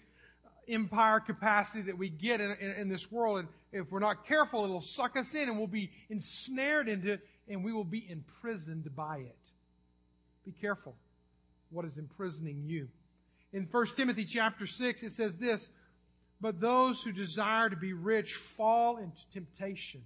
uh, 0.45 0.49
empire 0.73 1.19
capacity 1.19 1.84
that 1.84 1.97
we 1.97 2.10
get 2.10 2.41
in, 2.41 2.51
in, 2.60 2.71
in, 2.71 2.89
this 2.89 3.12
world. 3.12 3.39
And 3.39 3.47
if 3.71 3.91
we're 3.91 3.99
not 3.99 4.25
careful, 4.25 4.63
it'll 4.63 4.82
suck 4.82 5.15
us 5.15 5.36
in 5.36 5.47
and 5.47 5.58
we'll 5.58 5.67
be 5.67 5.91
ensnared 6.10 6.89
into 6.89 7.19
and 7.47 7.63
we 7.63 7.73
will 7.73 7.84
be 7.84 8.10
imprisoned 8.10 8.95
by 8.95 9.17
it. 9.17 9.38
Be 10.45 10.54
careful 10.54 10.95
what 11.71 11.86
is 11.86 11.97
imprisoning 11.97 12.63
you. 12.65 12.88
In 13.53 13.67
1 13.69 13.86
Timothy 13.95 14.25
chapter 14.25 14.67
6, 14.67 15.03
it 15.03 15.12
says 15.13 15.36
this, 15.36 15.67
but 16.39 16.60
those 16.60 17.01
who 17.03 17.12
desire 17.12 17.69
to 17.69 17.75
be 17.75 17.93
rich 17.93 18.34
fall 18.34 18.97
into 18.97 19.29
temptation, 19.31 20.01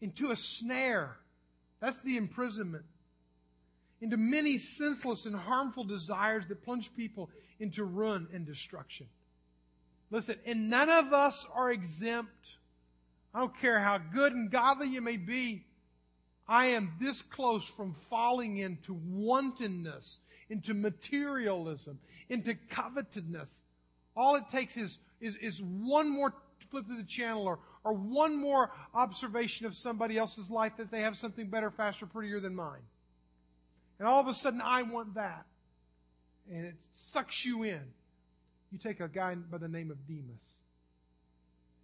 into 0.00 0.30
a 0.30 0.36
snare. 0.36 1.16
That's 1.80 1.98
the 2.00 2.16
imprisonment. 2.16 2.84
Into 4.00 4.16
many 4.16 4.58
senseless 4.58 5.26
and 5.26 5.34
harmful 5.34 5.84
desires 5.84 6.46
that 6.46 6.64
plunge 6.64 6.94
people 6.96 7.30
into 7.58 7.84
ruin 7.84 8.28
and 8.32 8.46
destruction. 8.46 9.06
Listen, 10.10 10.36
and 10.46 10.70
none 10.70 10.88
of 10.88 11.12
us 11.12 11.46
are 11.52 11.70
exempt. 11.70 12.32
I 13.34 13.40
don't 13.40 13.58
care 13.60 13.80
how 13.80 13.98
good 13.98 14.32
and 14.32 14.50
godly 14.50 14.88
you 14.88 15.02
may 15.02 15.16
be. 15.16 15.64
I 16.48 16.66
am 16.66 16.92
this 17.00 17.20
close 17.20 17.66
from 17.66 17.92
falling 17.92 18.58
into 18.58 18.98
wantonness, 19.06 20.20
into 20.48 20.72
materialism, 20.72 21.98
into 22.30 22.54
covetousness. 22.70 23.62
All 24.16 24.36
it 24.36 24.48
takes 24.50 24.76
is, 24.76 24.98
is, 25.20 25.36
is 25.42 25.60
one 25.62 26.08
more 26.08 26.32
flip 26.70 26.86
to 26.88 26.96
the 26.96 27.04
channel 27.04 27.46
or, 27.46 27.58
or 27.84 27.92
one 27.92 28.36
more 28.36 28.70
observation 28.94 29.66
of 29.66 29.76
somebody 29.76 30.18
else's 30.18 30.50
life 30.50 30.72
that 30.78 30.90
they 30.90 31.00
have 31.00 31.16
something 31.16 31.48
better, 31.48 31.70
faster, 31.70 32.06
prettier 32.06 32.40
than 32.40 32.54
mine. 32.54 32.80
And 33.98 34.08
all 34.08 34.20
of 34.20 34.28
a 34.28 34.34
sudden, 34.34 34.60
I 34.60 34.82
want 34.82 35.14
that. 35.14 35.44
And 36.50 36.64
it 36.64 36.76
sucks 36.92 37.44
you 37.44 37.64
in. 37.64 37.82
You 38.70 38.78
take 38.78 39.00
a 39.00 39.08
guy 39.08 39.34
by 39.34 39.58
the 39.58 39.68
name 39.68 39.90
of 39.90 40.06
Demas. 40.06 40.57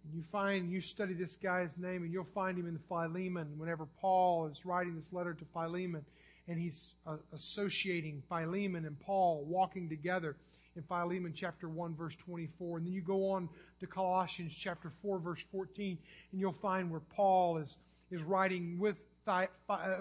And 0.05 0.13
you 0.13 0.23
find, 0.31 0.71
you 0.71 0.81
study 0.81 1.13
this 1.13 1.35
guy's 1.35 1.71
name, 1.77 2.03
and 2.03 2.13
you'll 2.13 2.27
find 2.33 2.57
him 2.57 2.67
in 2.67 2.79
Philemon 2.87 3.57
whenever 3.57 3.87
Paul 3.99 4.47
is 4.47 4.65
writing 4.65 4.95
this 4.95 5.11
letter 5.11 5.33
to 5.33 5.45
Philemon, 5.51 6.05
and 6.47 6.59
he's 6.59 6.93
uh, 7.07 7.17
associating 7.33 8.21
Philemon 8.29 8.85
and 8.85 8.99
Paul 8.99 9.45
walking 9.47 9.89
together 9.89 10.35
in 10.75 10.83
Philemon 10.83 11.33
chapter 11.35 11.69
1, 11.69 11.95
verse 11.95 12.15
24. 12.17 12.77
And 12.77 12.85
then 12.85 12.93
you 12.93 13.01
go 13.01 13.31
on 13.31 13.49
to 13.79 13.87
Colossians 13.87 14.53
chapter 14.55 14.91
4, 15.01 15.19
verse 15.19 15.43
14, 15.51 15.97
and 16.31 16.41
you'll 16.41 16.53
find 16.53 16.91
where 16.91 17.01
Paul 17.15 17.57
is, 17.57 17.77
is 18.11 18.21
writing 18.21 18.77
with, 18.77 18.97
uh, 19.25 19.47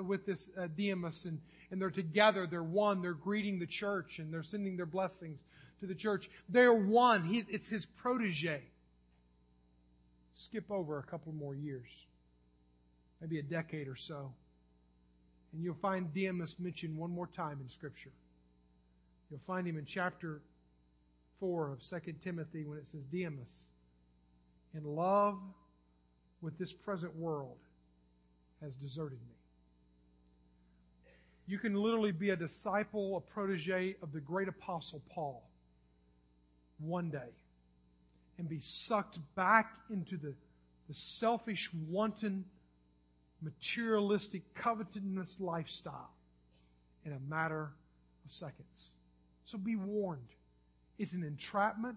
with 0.06 0.26
this 0.26 0.50
uh, 0.58 0.66
Demas, 0.76 1.24
and, 1.24 1.40
and 1.70 1.80
they're 1.80 1.90
together, 1.90 2.46
they're 2.46 2.62
one, 2.62 3.00
they're 3.00 3.14
greeting 3.14 3.58
the 3.58 3.66
church, 3.66 4.18
and 4.18 4.30
they're 4.30 4.42
sending 4.42 4.76
their 4.76 4.84
blessings 4.84 5.40
to 5.80 5.86
the 5.86 5.94
church. 5.94 6.28
They're 6.50 6.74
one. 6.74 7.24
He, 7.24 7.44
it's 7.48 7.68
his 7.68 7.86
protege 7.86 8.64
skip 10.34 10.70
over 10.70 10.98
a 10.98 11.02
couple 11.02 11.32
more 11.32 11.54
years, 11.54 11.88
maybe 13.20 13.38
a 13.38 13.42
decade 13.42 13.88
or 13.88 13.96
so, 13.96 14.32
and 15.52 15.62
you'll 15.62 15.74
find 15.74 16.12
Demas 16.12 16.56
mentioned 16.58 16.96
one 16.96 17.10
more 17.10 17.28
time 17.28 17.60
in 17.62 17.68
Scripture. 17.68 18.10
You'll 19.30 19.40
find 19.46 19.66
him 19.66 19.78
in 19.78 19.84
chapter 19.84 20.40
4 21.40 21.72
of 21.72 21.82
2 21.82 22.14
Timothy 22.22 22.64
when 22.64 22.78
it 22.78 22.86
says, 22.86 23.02
Demas, 23.12 23.68
in 24.74 24.84
love 24.84 25.38
with 26.42 26.58
this 26.58 26.72
present 26.72 27.14
world, 27.16 27.56
has 28.60 28.74
deserted 28.76 29.18
me. 29.28 29.34
You 31.46 31.58
can 31.58 31.74
literally 31.74 32.12
be 32.12 32.30
a 32.30 32.36
disciple, 32.36 33.16
a 33.16 33.20
protege 33.20 33.96
of 34.02 34.12
the 34.12 34.20
great 34.20 34.48
apostle 34.48 35.02
Paul 35.10 35.42
one 36.78 37.10
day 37.10 37.30
and 38.38 38.48
be 38.48 38.60
sucked 38.60 39.18
back 39.34 39.72
into 39.90 40.16
the, 40.16 40.34
the 40.88 40.94
selfish, 40.94 41.70
wanton, 41.88 42.44
materialistic, 43.42 44.42
covetousness 44.54 45.36
lifestyle 45.38 46.10
in 47.04 47.12
a 47.12 47.18
matter 47.28 47.70
of 48.24 48.32
seconds. 48.32 48.90
So 49.44 49.58
be 49.58 49.76
warned. 49.76 50.20
It's 50.98 51.12
an 51.12 51.22
entrapment. 51.22 51.96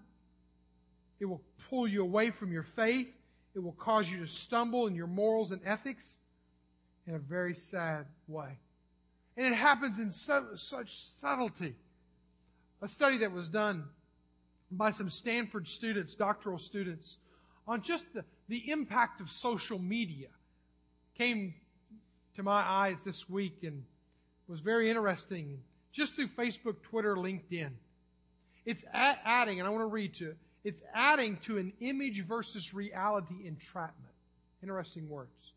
It 1.19 1.25
will 1.25 1.41
pull 1.69 1.87
you 1.87 2.01
away 2.01 2.31
from 2.31 2.51
your 2.51 2.63
faith. 2.63 3.07
It 3.55 3.59
will 3.59 3.73
cause 3.73 4.09
you 4.09 4.19
to 4.19 4.27
stumble 4.27 4.87
in 4.87 4.95
your 4.95 5.07
morals 5.07 5.51
and 5.51 5.61
ethics 5.65 6.17
in 7.07 7.15
a 7.15 7.19
very 7.19 7.55
sad 7.55 8.05
way. 8.27 8.59
And 9.35 9.47
it 9.47 9.53
happens 9.53 9.99
in 9.99 10.11
so, 10.11 10.45
such 10.55 10.99
subtlety. 10.99 11.75
A 12.81 12.87
study 12.87 13.19
that 13.19 13.31
was 13.31 13.47
done 13.47 13.85
by 14.71 14.91
some 14.91 15.09
Stanford 15.09 15.67
students, 15.67 16.15
doctoral 16.15 16.59
students, 16.59 17.17
on 17.67 17.81
just 17.81 18.13
the, 18.13 18.23
the 18.47 18.69
impact 18.69 19.21
of 19.21 19.31
social 19.31 19.79
media 19.79 20.27
came 21.17 21.53
to 22.35 22.43
my 22.43 22.61
eyes 22.61 23.03
this 23.03 23.29
week 23.29 23.63
and 23.63 23.83
was 24.47 24.59
very 24.59 24.89
interesting. 24.89 25.59
Just 25.91 26.15
through 26.15 26.27
Facebook, 26.29 26.81
Twitter, 26.83 27.15
LinkedIn. 27.15 27.71
It's 28.65 28.83
adding, 28.93 29.59
and 29.59 29.67
I 29.67 29.71
want 29.71 29.81
to 29.81 29.87
read 29.87 30.13
to 30.15 30.29
it, 30.31 30.37
it's 30.63 30.81
adding 30.93 31.37
to 31.43 31.57
an 31.57 31.71
image 31.79 32.25
versus 32.25 32.73
reality 32.73 33.47
entrapment. 33.47 34.13
Interesting 34.61 35.07
words. 35.07 35.53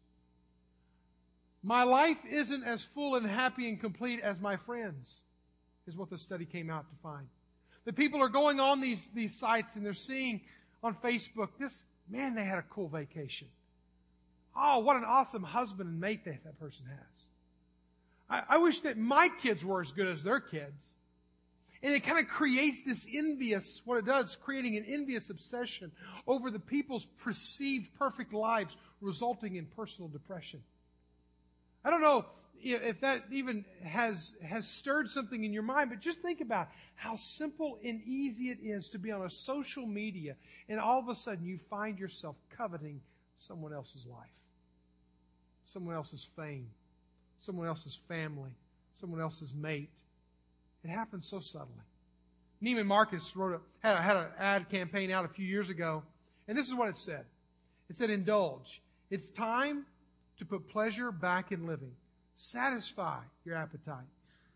My 1.62 1.82
life 1.82 2.18
isn't 2.30 2.64
as 2.64 2.84
full 2.84 3.16
and 3.16 3.26
happy 3.26 3.68
and 3.68 3.80
complete 3.80 4.20
as 4.20 4.40
my 4.40 4.56
friends, 4.56 5.16
is 5.86 5.96
what 5.96 6.08
the 6.08 6.18
study 6.18 6.44
came 6.44 6.70
out 6.70 6.88
to 6.88 6.96
find. 7.02 7.26
The 7.84 7.92
people 7.92 8.22
are 8.22 8.28
going 8.28 8.60
on 8.60 8.80
these, 8.80 9.08
these 9.14 9.34
sites 9.34 9.76
and 9.76 9.84
they're 9.84 9.94
seeing 9.94 10.40
on 10.82 10.94
Facebook, 10.96 11.48
this, 11.58 11.84
man, 12.08 12.34
they 12.34 12.44
had 12.44 12.58
a 12.58 12.64
cool 12.70 12.88
vacation. 12.88 13.48
Oh, 14.56 14.78
what 14.80 14.96
an 14.96 15.04
awesome 15.04 15.42
husband 15.42 15.88
and 15.88 16.00
mate 16.00 16.24
that, 16.24 16.42
that 16.44 16.58
person 16.58 16.84
has. 16.86 17.28
I, 18.28 18.54
I 18.56 18.58
wish 18.58 18.80
that 18.82 18.98
my 18.98 19.28
kids 19.42 19.64
were 19.64 19.80
as 19.80 19.92
good 19.92 20.08
as 20.08 20.22
their 20.22 20.40
kids. 20.40 20.94
And 21.82 21.94
it 21.94 22.04
kind 22.04 22.18
of 22.18 22.28
creates 22.28 22.82
this 22.82 23.06
envious, 23.12 23.80
what 23.86 23.98
it 23.98 24.04
does, 24.04 24.36
creating 24.36 24.76
an 24.76 24.84
envious 24.86 25.30
obsession 25.30 25.90
over 26.26 26.50
the 26.50 26.58
people's 26.58 27.06
perceived 27.22 27.88
perfect 27.98 28.34
lives, 28.34 28.76
resulting 29.00 29.56
in 29.56 29.64
personal 29.64 30.08
depression. 30.08 30.62
I 31.84 31.90
don't 31.90 32.00
know 32.00 32.26
if 32.62 33.00
that 33.00 33.24
even 33.30 33.64
has, 33.84 34.34
has 34.42 34.68
stirred 34.68 35.10
something 35.10 35.44
in 35.44 35.52
your 35.52 35.62
mind, 35.62 35.90
but 35.90 36.00
just 36.00 36.20
think 36.20 36.40
about 36.40 36.68
how 36.94 37.16
simple 37.16 37.78
and 37.82 38.02
easy 38.02 38.50
it 38.50 38.58
is 38.62 38.90
to 38.90 38.98
be 38.98 39.10
on 39.10 39.24
a 39.24 39.30
social 39.30 39.86
media 39.86 40.36
and 40.68 40.78
all 40.78 40.98
of 40.98 41.08
a 41.08 41.14
sudden 41.14 41.44
you 41.44 41.58
find 41.58 41.98
yourself 41.98 42.36
coveting 42.56 43.00
someone 43.38 43.72
else's 43.72 44.04
life, 44.06 44.28
someone 45.66 45.94
else's 45.94 46.28
fame, 46.36 46.68
someone 47.38 47.66
else's 47.66 47.98
family, 48.08 48.50
someone 49.00 49.20
else's 49.20 49.54
mate. 49.54 49.88
It 50.84 50.90
happens 50.90 51.26
so 51.26 51.40
subtly. 51.40 51.74
Neiman 52.62 52.86
Marcus 52.86 53.34
wrote 53.34 53.54
a, 53.54 53.86
had, 53.86 53.96
a, 53.96 54.02
had 54.02 54.16
an 54.18 54.26
ad 54.38 54.68
campaign 54.68 55.10
out 55.10 55.24
a 55.24 55.28
few 55.28 55.46
years 55.46 55.70
ago, 55.70 56.02
and 56.46 56.58
this 56.58 56.68
is 56.68 56.74
what 56.74 56.88
it 56.88 56.96
said. 56.96 57.24
It 57.88 57.96
said, 57.96 58.10
indulge. 58.10 58.82
It's 59.10 59.30
time 59.30 59.86
to 60.40 60.44
put 60.46 60.68
pleasure 60.68 61.12
back 61.12 61.52
in 61.52 61.66
living. 61.66 61.92
Satisfy 62.36 63.20
your 63.44 63.56
appetite. 63.56 64.08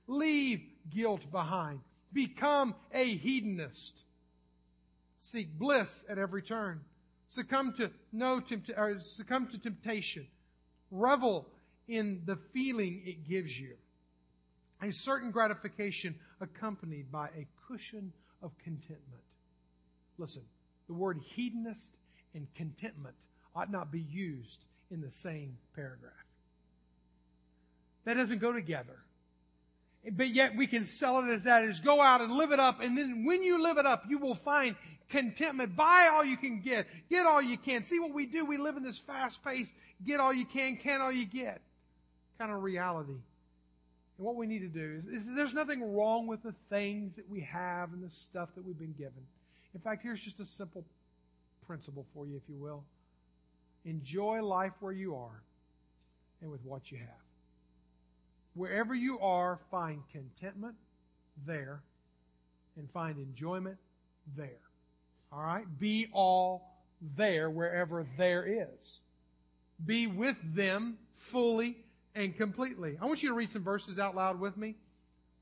Leave 0.06 0.60
guilt 0.90 1.30
behind. 1.30 1.80
Become 2.12 2.74
a 2.92 3.16
hedonist. 3.16 4.04
Seek 5.20 5.58
bliss 5.58 6.04
at 6.08 6.18
every 6.18 6.42
turn. 6.42 6.80
Succumb 7.28 7.74
to 7.74 7.90
no 8.12 8.40
tempt- 8.40 8.70
or 8.76 8.98
succumb 9.00 9.46
to 9.48 9.58
temptation. 9.58 10.26
Revel 10.90 11.46
in 11.86 12.22
the 12.24 12.36
feeling 12.52 13.02
it 13.04 13.28
gives 13.28 13.58
you 13.58 13.74
a 14.82 14.90
certain 14.90 15.30
gratification 15.30 16.14
accompanied 16.40 17.10
by 17.10 17.28
a 17.28 17.46
cushion 17.66 18.12
of 18.42 18.56
contentment. 18.58 19.22
Listen, 20.18 20.42
the 20.86 20.94
word 20.94 21.20
hedonist 21.34 21.98
and 22.34 22.46
contentment 22.54 23.16
ought 23.54 23.70
not 23.70 23.90
be 23.90 24.00
used 24.00 24.64
in 24.94 25.02
the 25.02 25.12
same 25.12 25.56
paragraph. 25.74 26.12
That 28.04 28.14
doesn't 28.14 28.38
go 28.38 28.52
together. 28.52 28.98
But 30.10 30.28
yet 30.28 30.56
we 30.56 30.66
can 30.66 30.84
sell 30.84 31.20
it 31.20 31.30
as 31.30 31.44
that 31.44 31.64
is 31.64 31.80
go 31.80 32.00
out 32.00 32.20
and 32.20 32.32
live 32.32 32.52
it 32.52 32.60
up. 32.60 32.80
And 32.80 32.96
then 32.96 33.24
when 33.24 33.42
you 33.42 33.62
live 33.62 33.78
it 33.78 33.86
up, 33.86 34.04
you 34.08 34.18
will 34.18 34.34
find 34.34 34.76
contentment. 35.08 35.76
Buy 35.76 36.10
all 36.12 36.24
you 36.24 36.36
can 36.36 36.60
get. 36.60 36.86
Get 37.10 37.26
all 37.26 37.40
you 37.40 37.56
can. 37.56 37.84
See 37.84 37.98
what 37.98 38.12
we 38.12 38.26
do? 38.26 38.44
We 38.44 38.58
live 38.58 38.76
in 38.76 38.82
this 38.82 38.98
fast 38.98 39.42
pace, 39.42 39.70
get 40.06 40.20
all 40.20 40.32
you 40.32 40.44
can, 40.44 40.76
can 40.76 41.00
all 41.00 41.12
you 41.12 41.26
get 41.26 41.60
kind 42.38 42.52
of 42.52 42.62
reality. 42.62 43.12
And 44.18 44.26
what 44.26 44.36
we 44.36 44.46
need 44.46 44.60
to 44.60 44.68
do 44.68 45.02
is, 45.08 45.22
is, 45.22 45.28
there's 45.34 45.54
nothing 45.54 45.94
wrong 45.94 46.26
with 46.26 46.42
the 46.42 46.54
things 46.70 47.16
that 47.16 47.28
we 47.28 47.40
have 47.40 47.92
and 47.92 48.02
the 48.02 48.14
stuff 48.14 48.50
that 48.54 48.64
we've 48.64 48.78
been 48.78 48.94
given. 48.98 49.26
In 49.74 49.80
fact, 49.80 50.02
here's 50.02 50.20
just 50.20 50.40
a 50.40 50.46
simple 50.46 50.84
principle 51.66 52.06
for 52.14 52.26
you, 52.26 52.36
if 52.36 52.42
you 52.48 52.56
will. 52.56 52.84
Enjoy 53.84 54.42
life 54.42 54.72
where 54.80 54.92
you 54.92 55.16
are 55.16 55.42
and 56.40 56.50
with 56.50 56.64
what 56.64 56.90
you 56.90 56.98
have. 56.98 57.08
Wherever 58.54 58.94
you 58.94 59.18
are, 59.18 59.58
find 59.70 60.02
contentment 60.12 60.76
there 61.46 61.82
and 62.76 62.88
find 62.90 63.18
enjoyment 63.18 63.76
there. 64.36 64.60
All 65.32 65.42
right? 65.42 65.66
Be 65.78 66.08
all 66.12 66.62
there 67.16 67.50
wherever 67.50 68.06
there 68.16 68.44
is. 68.46 69.00
Be 69.84 70.06
with 70.06 70.36
them 70.54 70.96
fully 71.16 71.76
and 72.14 72.36
completely. 72.36 72.96
I 73.00 73.06
want 73.06 73.22
you 73.22 73.28
to 73.30 73.34
read 73.34 73.50
some 73.50 73.64
verses 73.64 73.98
out 73.98 74.14
loud 74.14 74.38
with 74.38 74.56
me. 74.56 74.76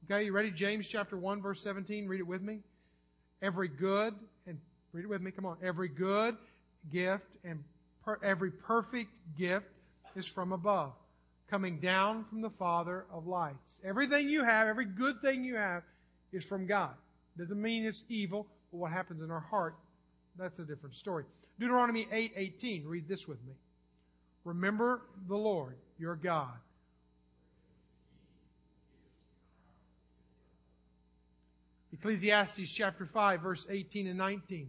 Okay, 0.05 0.25
you 0.25 0.33
ready? 0.33 0.51
James 0.51 0.89
chapter 0.89 1.17
1, 1.17 1.43
verse 1.43 1.61
17. 1.63 2.07
Read 2.07 2.21
it 2.21 2.27
with 2.27 2.43
me. 2.43 2.61
Every 3.41 3.69
good, 3.69 4.15
and 4.47 4.59
read 4.93 5.05
it 5.05 5.09
with 5.09 5.21
me, 5.21 5.31
come 5.31 5.45
on. 5.47 5.59
Every 5.63 5.89
good 5.89 6.37
gift 6.91 7.29
and 7.45 7.63
per, 8.05 8.19
every 8.23 8.51
perfect 8.51 9.11
gift 9.39 9.67
is 10.17 10.27
from 10.27 10.53
above, 10.53 10.93
coming 11.49 11.79
down 11.81 12.25
from 12.29 12.41
the 12.41 12.51
Father 12.51 13.07
of 13.13 13.27
lights. 13.27 13.81
Everything 13.85 14.29
you 14.29 14.45
have, 14.45 14.69
every 14.69 14.85
good 14.85 15.21
thing 15.23 15.45
you 15.45 15.57
have, 15.57 15.83
is 16.33 16.45
from 16.45 16.67
God. 16.67 16.95
Doesn't 17.39 17.61
mean 17.61 17.85
it's 17.85 18.05
evil, 18.09 18.47
but 18.71 18.79
what 18.79 18.93
happens 18.93 19.23
in 19.23 19.31
our 19.31 19.41
heart, 19.41 19.77
that's 20.39 20.59
a 20.59 20.65
different 20.65 20.95
story. 20.95 21.25
Deuteronomy 21.59 22.07
8 22.11 22.33
18. 22.37 22.87
Read 22.87 23.09
this 23.09 23.29
with 23.29 23.43
me. 23.45 23.53
Remember 24.45 25.03
the 25.29 25.37
Lord 25.37 25.77
your 25.99 26.17
God. 26.17 26.55
Ecclesiastes 31.93 32.69
chapter 32.71 33.07
5, 33.07 33.41
verse 33.41 33.67
18 33.71 34.09
and 34.09 34.19
19. 34.19 34.69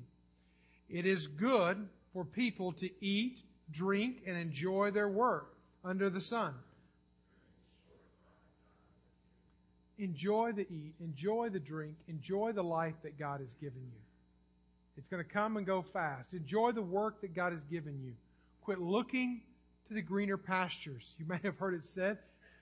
It 0.90 1.06
is 1.06 1.26
good 1.26 1.88
for 2.14 2.24
people 2.24 2.72
to 2.74 2.90
eat, 3.04 3.40
drink, 3.72 4.18
and 4.28 4.38
enjoy 4.38 4.92
their 4.92 5.10
work 5.10 5.56
under 5.84 6.10
the 6.10 6.22
sun. 6.22 6.54
Enjoy 9.98 10.52
the 10.52 10.68
eat, 10.70 10.94
enjoy 11.00 11.50
the 11.50 11.60
drink, 11.60 11.96
enjoy 12.08 12.52
the 12.52 12.64
life 12.64 12.96
that 13.04 13.18
God 13.18 13.40
has 13.40 13.54
given 13.62 13.82
you. 13.82 14.00
It's 14.98 15.08
going 15.08 15.24
to 15.24 15.30
come 15.30 15.58
and 15.58 15.66
go 15.66 15.82
fast. 15.82 16.34
Enjoy 16.34 16.72
the 16.72 16.82
work 16.82 17.22
that 17.22 17.36
God 17.36 17.52
has 17.52 17.64
given 17.72 18.00
you. 18.04 18.14
Quit 18.62 18.80
looking 18.80 19.42
to 19.88 19.94
the 19.94 20.02
greener 20.02 20.38
pastures. 20.38 21.16
You 21.18 21.26
may 21.26 21.40
have 21.44 21.58
heard 21.58 21.74
it 21.74 21.86
said, 21.86 22.18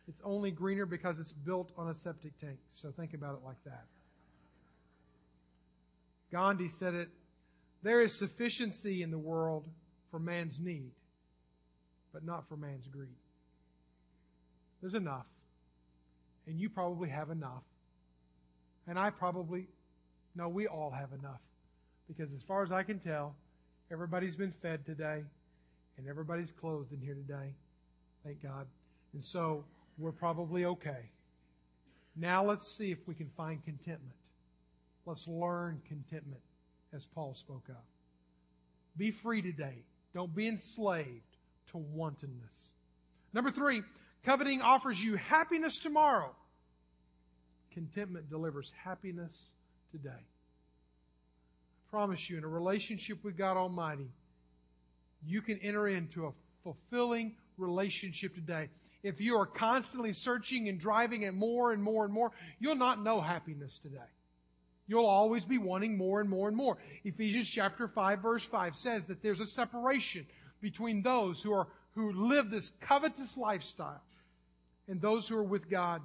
it's 0.07 0.21
only 0.23 0.51
greener 0.51 0.85
because 0.85 1.19
it's 1.19 1.31
built 1.31 1.71
on 1.77 1.89
a 1.89 1.95
septic 1.95 2.37
tank. 2.39 2.57
So 2.73 2.91
think 2.91 3.13
about 3.13 3.35
it 3.35 3.45
like 3.45 3.63
that. 3.65 3.85
Gandhi 6.31 6.69
said 6.69 6.93
it 6.93 7.09
there 7.83 8.01
is 8.01 8.17
sufficiency 8.17 9.01
in 9.01 9.11
the 9.11 9.17
world 9.17 9.65
for 10.11 10.19
man's 10.19 10.59
need, 10.59 10.91
but 12.13 12.23
not 12.23 12.47
for 12.47 12.55
man's 12.55 12.87
greed. 12.87 13.09
There's 14.81 14.93
enough. 14.93 15.25
And 16.47 16.59
you 16.59 16.69
probably 16.69 17.09
have 17.09 17.29
enough. 17.29 17.63
And 18.87 18.99
I 18.99 19.09
probably, 19.09 19.67
no, 20.35 20.49
we 20.49 20.67
all 20.67 20.91
have 20.91 21.09
enough. 21.17 21.39
Because 22.07 22.33
as 22.35 22.43
far 22.43 22.63
as 22.63 22.71
I 22.71 22.83
can 22.83 22.99
tell, 22.99 23.35
everybody's 23.91 24.35
been 24.35 24.53
fed 24.61 24.85
today 24.85 25.23
and 25.97 26.07
everybody's 26.07 26.51
clothed 26.51 26.91
in 26.91 26.99
here 26.99 27.15
today. 27.15 27.53
Thank 28.23 28.43
God. 28.43 28.67
And 29.13 29.23
so 29.23 29.63
we're 29.97 30.11
probably 30.11 30.65
okay. 30.65 31.09
Now 32.15 32.43
let's 32.45 32.75
see 32.75 32.91
if 32.91 32.99
we 33.07 33.15
can 33.15 33.29
find 33.37 33.63
contentment. 33.63 34.15
Let's 35.05 35.27
learn 35.27 35.81
contentment 35.87 36.41
as 36.93 37.05
Paul 37.05 37.33
spoke 37.35 37.67
of. 37.69 37.75
Be 38.97 39.11
free 39.11 39.41
today. 39.41 39.83
Don't 40.13 40.33
be 40.35 40.47
enslaved 40.47 41.37
to 41.71 41.77
wantonness. 41.77 42.71
Number 43.33 43.51
three, 43.51 43.81
coveting 44.25 44.61
offers 44.61 45.01
you 45.01 45.15
happiness 45.15 45.79
tomorrow. 45.79 46.35
Contentment 47.73 48.29
delivers 48.29 48.71
happiness 48.83 49.31
today. 49.91 50.09
I 50.09 51.89
promise 51.89 52.29
you, 52.29 52.37
in 52.37 52.43
a 52.43 52.47
relationship 52.47 53.23
with 53.23 53.37
God 53.37 53.55
Almighty, 53.55 54.09
you 55.25 55.41
can 55.41 55.59
enter 55.59 55.87
into 55.87 56.25
a 56.25 56.31
fulfilling 56.63 57.35
relationship 57.57 58.35
today. 58.35 58.69
If 59.03 59.19
you 59.19 59.37
are 59.37 59.45
constantly 59.45 60.13
searching 60.13 60.67
and 60.67 60.79
driving 60.79 61.25
at 61.25 61.33
more 61.33 61.71
and 61.71 61.81
more 61.81 62.05
and 62.05 62.13
more, 62.13 62.31
you'll 62.59 62.75
not 62.75 63.01
know 63.01 63.21
happiness 63.21 63.79
today. 63.79 63.97
You'll 64.91 65.05
always 65.05 65.45
be 65.45 65.57
wanting 65.57 65.97
more 65.97 66.19
and 66.19 66.29
more 66.29 66.49
and 66.49 66.57
more. 66.57 66.77
Ephesians 67.05 67.47
chapter 67.47 67.87
5 67.87 68.19
verse 68.19 68.43
5 68.43 68.75
says 68.75 69.05
that 69.05 69.23
there's 69.23 69.39
a 69.39 69.47
separation 69.47 70.25
between 70.59 71.01
those 71.01 71.41
who 71.41 71.53
are, 71.53 71.67
who 71.95 72.27
live 72.27 72.49
this 72.49 72.73
covetous 72.81 73.37
lifestyle 73.37 74.01
and 74.89 74.99
those 74.99 75.29
who 75.29 75.37
are 75.37 75.45
with 75.45 75.69
God. 75.69 76.01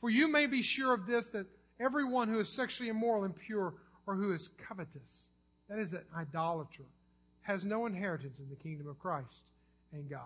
For 0.00 0.08
you 0.08 0.30
may 0.30 0.46
be 0.46 0.62
sure 0.62 0.94
of 0.94 1.04
this, 1.04 1.30
that 1.30 1.46
everyone 1.80 2.28
who 2.28 2.38
is 2.38 2.48
sexually 2.48 2.90
immoral, 2.90 3.24
impure, 3.24 3.74
or 4.06 4.14
who 4.14 4.32
is 4.32 4.50
covetous, 4.68 5.24
that 5.68 5.80
is 5.80 5.92
an 5.92 6.04
idolater, 6.16 6.84
has 7.40 7.64
no 7.64 7.86
inheritance 7.86 8.38
in 8.38 8.48
the 8.48 8.54
kingdom 8.54 8.86
of 8.86 9.00
Christ 9.00 9.42
and 9.92 10.08
God. 10.08 10.20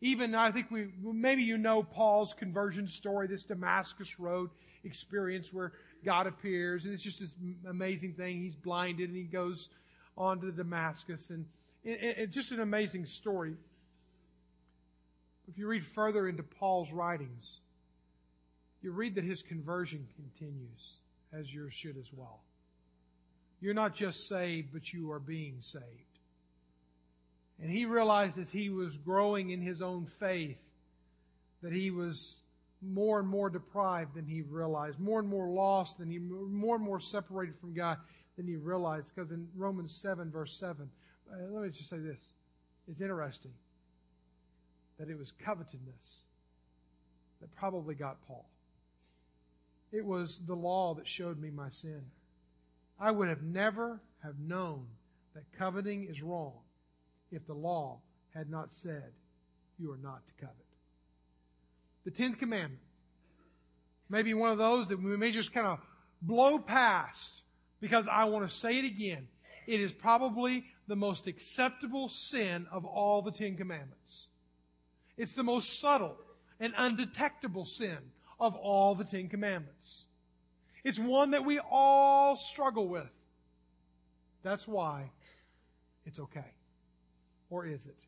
Even, 0.00 0.34
I 0.34 0.50
think 0.50 0.72
we, 0.72 0.88
maybe 1.00 1.44
you 1.44 1.56
know 1.56 1.84
Paul's 1.84 2.34
conversion 2.34 2.88
story, 2.88 3.28
this 3.28 3.44
Damascus 3.44 4.18
Road 4.18 4.50
experience 4.84 5.52
where 5.52 5.72
God 6.04 6.26
appears, 6.26 6.84
and 6.84 6.94
it's 6.94 7.02
just 7.02 7.20
this 7.20 7.34
amazing 7.68 8.14
thing. 8.14 8.40
He's 8.40 8.54
blinded 8.54 9.08
and 9.08 9.16
he 9.16 9.24
goes 9.24 9.68
on 10.16 10.40
to 10.40 10.52
Damascus, 10.52 11.30
and 11.30 11.44
it's 11.84 12.18
it, 12.18 12.30
just 12.30 12.52
an 12.52 12.60
amazing 12.60 13.06
story. 13.06 13.54
If 15.48 15.56
you 15.58 15.66
read 15.66 15.86
further 15.86 16.28
into 16.28 16.42
Paul's 16.42 16.90
writings, 16.92 17.60
you 18.82 18.92
read 18.92 19.14
that 19.16 19.24
his 19.24 19.42
conversion 19.42 20.06
continues, 20.16 20.98
as 21.32 21.52
yours 21.52 21.74
should 21.74 21.96
as 21.96 22.12
well. 22.12 22.40
You're 23.60 23.74
not 23.74 23.94
just 23.94 24.28
saved, 24.28 24.68
but 24.72 24.92
you 24.92 25.10
are 25.10 25.18
being 25.18 25.56
saved. 25.60 25.84
And 27.60 27.70
he 27.70 27.86
realized 27.86 28.38
as 28.38 28.50
he 28.50 28.70
was 28.70 28.96
growing 28.98 29.50
in 29.50 29.60
his 29.60 29.82
own 29.82 30.06
faith 30.06 30.58
that 31.62 31.72
he 31.72 31.90
was 31.90 32.36
more 32.82 33.18
and 33.18 33.28
more 33.28 33.50
deprived 33.50 34.14
than 34.14 34.26
he 34.26 34.42
realized, 34.42 34.98
more 34.98 35.18
and 35.20 35.28
more 35.28 35.48
lost 35.48 35.98
than 35.98 36.10
he, 36.10 36.18
more 36.18 36.76
and 36.76 36.84
more 36.84 37.00
separated 37.00 37.58
from 37.58 37.74
God 37.74 37.98
than 38.36 38.46
he 38.46 38.56
realized. 38.56 39.12
Because 39.14 39.30
in 39.30 39.48
Romans 39.56 39.94
7, 39.94 40.30
verse 40.30 40.54
7, 40.58 40.88
uh, 41.30 41.36
let 41.50 41.64
me 41.64 41.70
just 41.70 41.90
say 41.90 41.98
this. 41.98 42.18
It's 42.88 43.00
interesting 43.00 43.52
that 44.98 45.08
it 45.08 45.18
was 45.18 45.32
covetousness 45.32 46.22
that 47.40 47.54
probably 47.54 47.94
got 47.94 48.16
Paul. 48.26 48.48
It 49.92 50.04
was 50.04 50.40
the 50.46 50.54
law 50.54 50.94
that 50.94 51.06
showed 51.06 51.40
me 51.40 51.50
my 51.50 51.70
sin. 51.70 52.02
I 53.00 53.10
would 53.10 53.28
have 53.28 53.42
never 53.42 54.00
have 54.22 54.38
known 54.38 54.86
that 55.34 55.44
coveting 55.56 56.04
is 56.04 56.22
wrong 56.22 56.54
if 57.30 57.46
the 57.46 57.54
law 57.54 58.00
had 58.34 58.50
not 58.50 58.72
said 58.72 59.12
you 59.78 59.92
are 59.92 59.98
not 59.98 60.26
to 60.26 60.46
covet. 60.46 60.67
The 62.08 62.14
tenth 62.14 62.38
commandment 62.38 62.80
Maybe 64.08 64.32
one 64.32 64.50
of 64.50 64.56
those 64.56 64.88
that 64.88 64.96
we 64.96 65.14
may 65.18 65.30
just 65.30 65.52
kind 65.52 65.66
of 65.66 65.78
blow 66.22 66.58
past 66.58 67.42
because 67.82 68.08
I 68.10 68.24
want 68.24 68.48
to 68.48 68.56
say 68.56 68.78
it 68.78 68.86
again. 68.86 69.28
It 69.66 69.78
is 69.78 69.92
probably 69.92 70.64
the 70.86 70.96
most 70.96 71.26
acceptable 71.26 72.08
sin 72.08 72.66
of 72.72 72.86
all 72.86 73.20
the 73.20 73.30
Ten 73.30 73.58
Commandments. 73.58 74.28
It's 75.18 75.34
the 75.34 75.42
most 75.42 75.80
subtle 75.80 76.16
and 76.58 76.72
undetectable 76.78 77.66
sin 77.66 77.98
of 78.40 78.54
all 78.54 78.94
the 78.94 79.04
Ten 79.04 79.28
Commandments. 79.28 80.04
It's 80.84 80.98
one 80.98 81.32
that 81.32 81.44
we 81.44 81.58
all 81.58 82.36
struggle 82.36 82.88
with. 82.88 83.12
That's 84.42 84.66
why 84.66 85.10
it's 86.06 86.18
okay. 86.18 86.54
Or 87.50 87.66
is 87.66 87.84
it? 87.84 87.98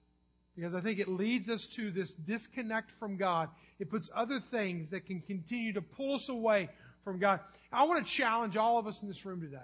Because 0.60 0.74
I 0.74 0.82
think 0.82 0.98
it 0.98 1.08
leads 1.08 1.48
us 1.48 1.66
to 1.68 1.90
this 1.90 2.12
disconnect 2.12 2.90
from 2.98 3.16
God. 3.16 3.48
It 3.78 3.88
puts 3.88 4.10
other 4.14 4.40
things 4.50 4.90
that 4.90 5.06
can 5.06 5.22
continue 5.22 5.72
to 5.72 5.80
pull 5.80 6.16
us 6.16 6.28
away 6.28 6.68
from 7.02 7.18
God. 7.18 7.40
I 7.72 7.84
want 7.84 8.06
to 8.06 8.12
challenge 8.12 8.58
all 8.58 8.78
of 8.78 8.86
us 8.86 9.00
in 9.00 9.08
this 9.08 9.24
room 9.24 9.40
today. 9.40 9.56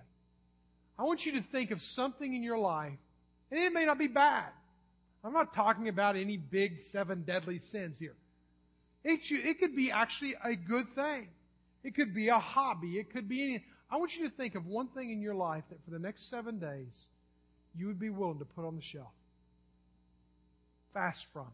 I 0.99 1.03
want 1.03 1.27
you 1.27 1.33
to 1.33 1.43
think 1.43 1.71
of 1.71 1.83
something 1.83 2.33
in 2.33 2.43
your 2.43 2.57
life, 2.57 2.97
and 3.51 3.61
it 3.61 3.75
may 3.75 3.85
not 3.85 3.99
be 3.99 4.07
bad. 4.07 4.47
I'm 5.23 5.35
not 5.35 5.53
talking 5.53 5.89
about 5.89 6.17
any 6.17 6.39
big 6.39 6.81
seven 6.81 7.25
deadly 7.25 7.59
sins 7.59 7.99
here. 7.99 8.15
It, 9.05 9.21
it 9.31 9.61
could 9.61 9.77
be 9.77 9.91
actually 9.91 10.35
a 10.43 10.55
good 10.55 10.95
thing. 10.95 11.29
It 11.85 11.95
could 11.95 12.15
be 12.15 12.29
a 12.29 12.39
hobby. 12.39 12.99
It 12.99 13.13
could 13.13 13.29
be 13.29 13.43
any. 13.43 13.65
I 13.91 13.97
want 13.97 14.17
you 14.17 14.31
to 14.31 14.35
think 14.35 14.55
of 14.55 14.65
one 14.65 14.89
thing 14.89 15.11
in 15.11 15.21
your 15.21 15.35
life 15.35 15.65
that 15.69 15.85
for 15.85 15.91
the 15.91 15.99
next 15.99 16.31
seven 16.31 16.59
days 16.59 17.07
you 17.77 17.87
would 17.87 18.01
be 18.01 18.09
willing 18.09 18.39
to 18.39 18.47
put 18.47 18.67
on 18.67 18.77
the 18.77 18.83
shelf. 18.83 19.13
Fast 20.97 21.27
from. 21.31 21.49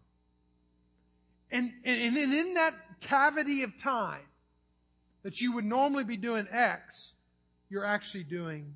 And, 1.51 1.73
and, 1.85 2.17
and 2.17 2.33
in 2.33 2.55
that 2.55 2.75
cavity 3.01 3.65
of 3.65 3.77
time 3.83 4.23
that 5.25 5.41
you 5.41 5.55
would 5.55 5.65
normally 5.65 6.05
be 6.05 6.17
doing 6.17 6.47
X, 6.53 7.15
you're 7.69 7.85
actually 7.85 8.23
doing 8.23 8.73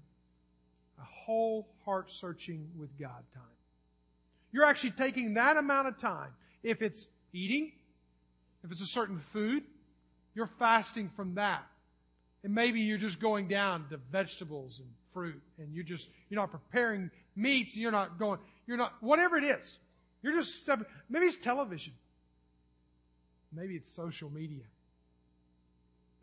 a 0.98 1.05
whole 1.05 1.68
heart 1.85 2.11
searching 2.11 2.66
with 2.76 2.90
God 2.98 3.22
time. 3.33 3.44
You're 4.50 4.64
actually 4.64 4.90
taking 4.90 5.35
that 5.35 5.57
amount 5.57 5.87
of 5.87 6.00
time. 6.00 6.31
If 6.64 6.83
it's 6.83 7.07
eating, 7.33 7.70
if 8.64 8.72
it's 8.72 8.83
a 8.83 8.87
certain 8.87 9.20
food, 9.20 9.62
you're 10.35 10.50
fasting 10.59 11.12
from 11.14 11.37
that. 11.37 11.62
And 12.42 12.52
maybe 12.52 12.81
you're 12.81 12.98
just 12.98 13.20
going 13.20 13.46
down 13.46 13.88
to 13.90 13.98
vegetables 14.11 14.81
and 14.81 14.88
fruit 15.14 15.40
and 15.59 15.72
you're 15.72 15.85
just, 15.85 16.09
you're 16.29 16.40
not 16.40 16.50
preparing 16.50 17.09
meats 17.37 17.76
you're 17.76 17.92
not 17.92 18.18
going, 18.18 18.40
you're 18.66 18.79
not, 18.79 18.94
whatever 19.00 19.37
it 19.37 19.44
is. 19.44 19.79
You're 20.22 20.40
just, 20.40 20.68
maybe 21.09 21.26
it's 21.26 21.38
television. 21.38 21.92
Maybe 23.52 23.74
it's 23.74 23.92
social 23.92 24.31
media. 24.31 24.64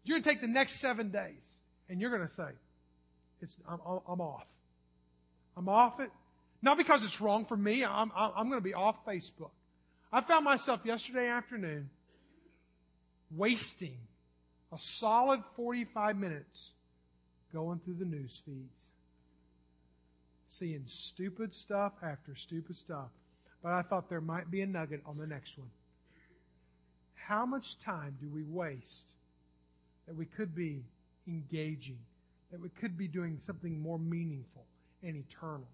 You're 0.03 0.15
going 0.15 0.23
to 0.23 0.29
take 0.29 0.41
the 0.41 0.47
next 0.47 0.79
seven 0.79 1.09
days 1.09 1.43
and 1.89 2.01
you're 2.01 2.15
going 2.15 2.27
to 2.27 2.33
say, 2.33 2.49
it's, 3.41 3.55
I'm, 3.67 3.79
I'm 4.07 4.21
off. 4.21 4.47
I'm 5.55 5.69
off 5.69 5.99
it. 5.99 6.09
Not 6.61 6.77
because 6.77 7.03
it's 7.03 7.19
wrong 7.19 7.45
for 7.45 7.57
me. 7.57 7.83
I'm, 7.83 8.11
I'm 8.15 8.47
going 8.47 8.59
to 8.59 8.63
be 8.63 8.73
off 8.73 9.05
Facebook. 9.05 9.51
I 10.11 10.21
found 10.21 10.45
myself 10.45 10.81
yesterday 10.85 11.27
afternoon 11.27 11.89
wasting 13.35 13.97
a 14.71 14.77
solid 14.79 15.41
45 15.55 16.17
minutes 16.17 16.71
going 17.51 17.79
through 17.79 17.95
the 17.95 18.05
news 18.05 18.41
feeds, 18.45 18.89
seeing 20.47 20.83
stupid 20.87 21.53
stuff 21.53 21.93
after 22.01 22.35
stupid 22.35 22.77
stuff. 22.77 23.09
But 23.63 23.71
I 23.71 23.81
thought 23.81 24.09
there 24.09 24.21
might 24.21 24.51
be 24.51 24.61
a 24.61 24.67
nugget 24.67 25.01
on 25.05 25.17
the 25.17 25.25
next 25.25 25.57
one. 25.57 25.69
How 27.15 27.45
much 27.45 27.79
time 27.79 28.17
do 28.21 28.29
we 28.29 28.43
waste 28.43 29.13
that 30.05 30.15
we 30.15 30.25
could 30.25 30.53
be 30.53 30.83
engaging, 31.27 31.97
that 32.51 32.59
we 32.59 32.67
could 32.69 32.97
be 32.97 33.07
doing 33.07 33.39
something 33.47 33.79
more 33.79 33.97
meaningful 33.97 34.65
and 35.01 35.15
eternal? 35.15 35.67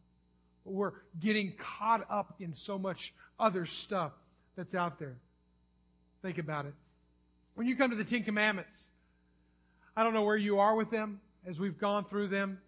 But 0.64 0.74
we're 0.74 0.92
getting 1.20 1.54
caught 1.58 2.06
up 2.12 2.36
in 2.40 2.54
so 2.54 2.78
much 2.78 3.12
other 3.40 3.66
stuff 3.66 4.12
that's 4.56 4.76
out 4.76 5.00
there. 5.00 5.18
Think 6.22 6.38
about 6.38 6.68
it. 6.68 6.74
When 7.56 7.66
you 7.66 7.76
come 7.76 7.90
to 7.90 7.96
the 7.96 8.04
Ten 8.04 8.24
Commandments, 8.24 8.88
I 9.98 10.04
don't 10.04 10.14
know 10.14 10.24
where 10.24 10.38
you 10.38 10.60
are 10.60 10.76
with 10.76 10.92
them 10.92 11.20
as 11.48 11.60
we've 11.60 11.80
gone 11.80 12.06
through 12.06 12.28
them, 12.28 12.60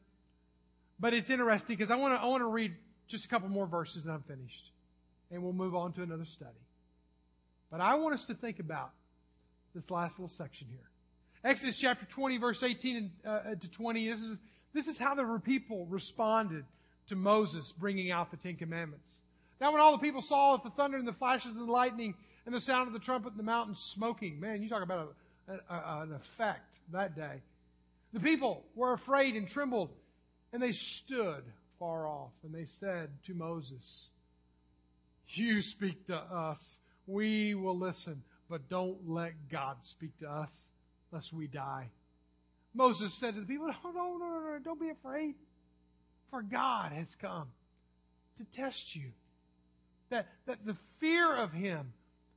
but 1.00 1.14
it's 1.14 1.30
interesting 1.30 1.78
because 1.78 1.92
I 1.92 1.96
want 1.96 2.16
to 2.16 2.22
I 2.22 2.26
want 2.26 2.42
to 2.42 2.48
read 2.48 2.74
just 3.08 3.26
a 3.26 3.28
couple 3.28 3.50
more 3.50 3.68
verses 3.68 4.04
and 4.04 4.12
I'm 4.14 4.24
finished, 4.24 4.71
and 5.32 5.42
we'll 5.42 5.54
move 5.54 5.76
on 5.76 5.94
to 5.94 6.04
another 6.04 6.26
study. 6.26 6.52
But 7.72 7.82
I 7.82 7.96
want 7.96 8.16
us 8.16 8.26
to 8.26 8.34
think 8.34 8.60
about 8.60 8.92
this 9.74 9.90
last 9.90 10.20
little 10.20 10.28
section 10.28 10.68
here. 10.70 10.90
Exodus 11.44 11.78
chapter 11.78 12.06
20, 12.06 12.38
verse 12.38 12.62
18 12.62 13.12
uh, 13.26 13.40
to 13.60 13.68
20. 13.70 14.10
This 14.10 14.20
is, 14.20 14.38
this 14.74 14.88
is 14.88 14.98
how 14.98 15.16
the 15.16 15.42
people 15.44 15.88
responded 15.88 16.66
to 17.08 17.16
Moses 17.16 17.72
bringing 17.72 18.12
out 18.12 18.30
the 18.30 18.38
Ten 18.38 18.56
Commandments. 18.56 19.08
Now, 19.60 19.72
when 19.72 19.82
all 19.82 19.94
the 19.94 20.00
people 20.00 20.22
saw 20.22 20.58
the 20.58 20.70
thunder 20.72 20.98
and 20.98 21.08
the 21.08 21.14
flashes 21.14 21.52
and 21.56 21.68
the 21.68 21.72
lightning 21.72 22.16
and 22.46 22.54
the 22.54 22.62
sound 22.62 22.88
of 22.88 22.94
the 22.94 23.00
trumpet 23.00 23.32
and 23.32 23.40
the 23.40 23.44
mountain 23.44 23.76
smoking. 23.76 24.40
Man, 24.40 24.62
you 24.62 24.70
talk 24.70 24.84
about 24.84 25.16
a, 25.48 25.54
a, 25.54 26.02
an 26.02 26.14
effect 26.14 26.78
that 26.92 27.16
day. 27.16 27.42
The 28.14 28.20
people 28.20 28.66
were 28.76 28.94
afraid 28.94 29.36
and 29.36 29.48
trembled, 29.48 29.90
and 30.52 30.62
they 30.62 30.72
stood 30.72 31.44
far 31.80 32.08
off, 32.08 32.32
and 32.44 32.54
they 32.54 32.66
said 32.80 33.10
to 33.26 33.34
Moses, 33.34 34.10
You 35.34 35.62
speak 35.62 36.08
to 36.08 36.16
us, 36.16 36.78
we 37.08 37.56
will 37.56 37.78
listen, 37.78 38.22
but 38.50 38.70
don't 38.70 38.98
let 39.08 39.34
God 39.50 39.78
speak 39.82 40.18
to 40.20 40.30
us, 40.30 40.68
lest 41.12 41.32
we 41.32 41.48
die. 41.48 41.90
Moses 42.74 43.14
said 43.14 43.36
to 43.36 43.42
the 43.42 43.48
people, 43.48 43.70
oh, 43.70 43.92
No, 43.92 44.18
no, 44.18 44.28
no, 44.28 44.40
no, 44.40 44.60
don't 44.64 44.80
be 44.80 44.90
afraid, 44.90 45.36
for 46.30 46.42
God 46.42 46.92
has 46.92 47.16
come 47.16 47.48
to 48.38 48.46
test 48.56 48.96
you. 48.96 49.12
That, 50.10 50.28
that 50.46 50.66
the 50.66 50.76
fear 51.00 51.36
of 51.36 51.54
Him 51.54 51.94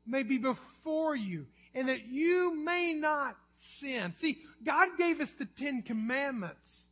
may 0.06 0.22
be 0.22 0.38
before 0.38 1.16
you 1.16 1.46
and 1.74 1.88
that 1.88 2.06
you 2.06 2.54
may 2.54 2.92
not 2.92 3.36
sin. 3.56 4.12
See, 4.14 4.38
God 4.64 4.90
gave 4.96 5.20
us 5.20 5.32
the 5.32 5.46
Ten 5.46 5.82
Commandments. 5.82 6.86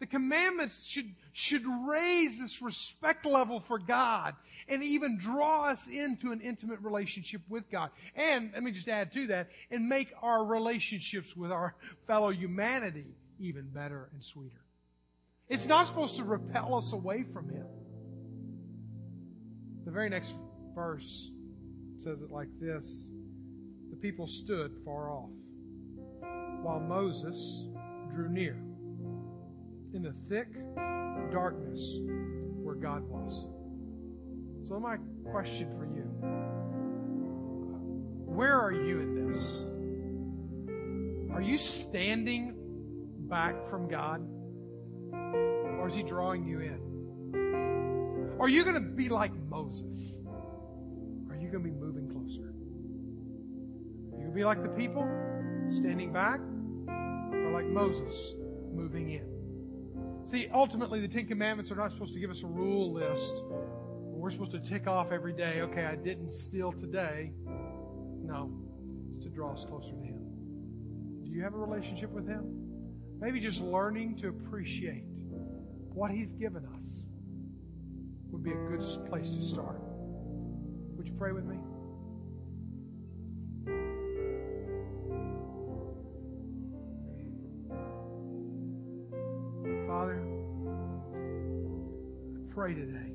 The 0.00 0.06
commandments 0.06 0.84
should, 0.84 1.14
should 1.32 1.64
raise 1.86 2.38
this 2.38 2.60
respect 2.60 3.26
level 3.26 3.60
for 3.60 3.78
God 3.78 4.34
and 4.68 4.82
even 4.82 5.18
draw 5.18 5.66
us 5.66 5.86
into 5.88 6.32
an 6.32 6.40
intimate 6.40 6.80
relationship 6.80 7.42
with 7.48 7.70
God. 7.70 7.90
And 8.14 8.50
let 8.52 8.62
me 8.62 8.72
just 8.72 8.88
add 8.88 9.12
to 9.12 9.28
that 9.28 9.48
and 9.70 9.88
make 9.88 10.12
our 10.22 10.44
relationships 10.44 11.34
with 11.36 11.52
our 11.52 11.74
fellow 12.06 12.30
humanity 12.30 13.06
even 13.38 13.68
better 13.68 14.08
and 14.12 14.24
sweeter. 14.24 14.60
It's 15.48 15.66
not 15.66 15.86
supposed 15.86 16.16
to 16.16 16.24
repel 16.24 16.74
us 16.76 16.92
away 16.92 17.24
from 17.32 17.48
Him. 17.50 17.66
The 19.84 19.90
very 19.90 20.08
next 20.08 20.34
verse 20.74 21.30
says 21.98 22.22
it 22.22 22.30
like 22.30 22.48
this 22.60 23.06
The 23.90 23.96
people 23.96 24.26
stood 24.26 24.72
far 24.84 25.10
off, 25.10 25.30
while 26.62 26.80
Moses 26.80 27.66
drew 28.14 28.30
near 28.30 28.56
in 29.92 30.02
the 30.02 30.14
thick 30.28 30.48
darkness 31.30 31.98
where 32.62 32.74
God 32.74 33.02
was. 33.08 33.46
So, 34.66 34.80
my 34.80 34.96
question 35.30 35.68
for 35.76 35.84
you 35.84 36.04
where 38.34 38.58
are 38.58 38.72
you 38.72 39.00
in 39.00 39.32
this? 39.32 39.62
Are 41.32 41.42
you 41.42 41.56
standing 41.56 42.54
back 43.28 43.68
from 43.70 43.88
God? 43.88 44.26
Or 45.12 45.86
is 45.88 45.94
He 45.94 46.02
drawing 46.02 46.44
you 46.44 46.60
in? 46.60 48.36
Are 48.40 48.48
you 48.48 48.64
going 48.64 48.74
to 48.74 48.80
be 48.80 49.08
like 49.08 49.32
Moses? 49.48 50.16
Are 51.30 51.36
you 51.36 51.48
going 51.50 51.62
to 51.62 51.70
be 51.70 51.70
moving 51.70 52.08
closer? 52.08 52.54
Are 54.12 54.18
you 54.18 54.24
going 54.24 54.30
to 54.30 54.34
be 54.34 54.44
like 54.44 54.62
the 54.62 54.68
people, 54.70 55.06
standing 55.70 56.12
back? 56.12 56.40
Or 56.88 57.50
like 57.52 57.66
Moses, 57.66 58.34
moving 58.72 59.10
in? 59.10 60.26
See, 60.26 60.48
ultimately, 60.52 61.00
the 61.00 61.08
Ten 61.08 61.26
Commandments 61.26 61.70
are 61.70 61.76
not 61.76 61.92
supposed 61.92 62.14
to 62.14 62.20
give 62.20 62.30
us 62.30 62.42
a 62.42 62.46
rule 62.46 62.92
list. 62.92 63.34
We're 64.24 64.30
supposed 64.30 64.52
to 64.52 64.58
tick 64.58 64.86
off 64.86 65.12
every 65.12 65.34
day, 65.34 65.60
okay, 65.60 65.84
I 65.84 65.96
didn't 65.96 66.32
steal 66.32 66.72
today. 66.72 67.30
No, 68.22 68.50
it's 69.14 69.24
to 69.26 69.30
draw 69.30 69.52
us 69.52 69.66
closer 69.68 69.90
to 69.90 70.00
Him. 70.00 70.18
Do 71.22 71.30
you 71.30 71.42
have 71.42 71.52
a 71.52 71.58
relationship 71.58 72.08
with 72.08 72.26
Him? 72.26 72.46
Maybe 73.20 73.38
just 73.38 73.60
learning 73.60 74.16
to 74.22 74.28
appreciate 74.28 75.04
what 75.92 76.10
He's 76.10 76.32
given 76.32 76.64
us 76.64 77.02
would 78.30 78.42
be 78.42 78.52
a 78.52 78.54
good 78.54 78.80
place 79.10 79.36
to 79.36 79.44
start. 79.44 79.78
Would 80.96 81.06
you 81.06 81.12
pray 81.18 81.32
with 81.32 81.44
me? 81.44 81.58
Father, 89.86 90.24
I 92.32 92.54
pray 92.54 92.72
today 92.72 93.13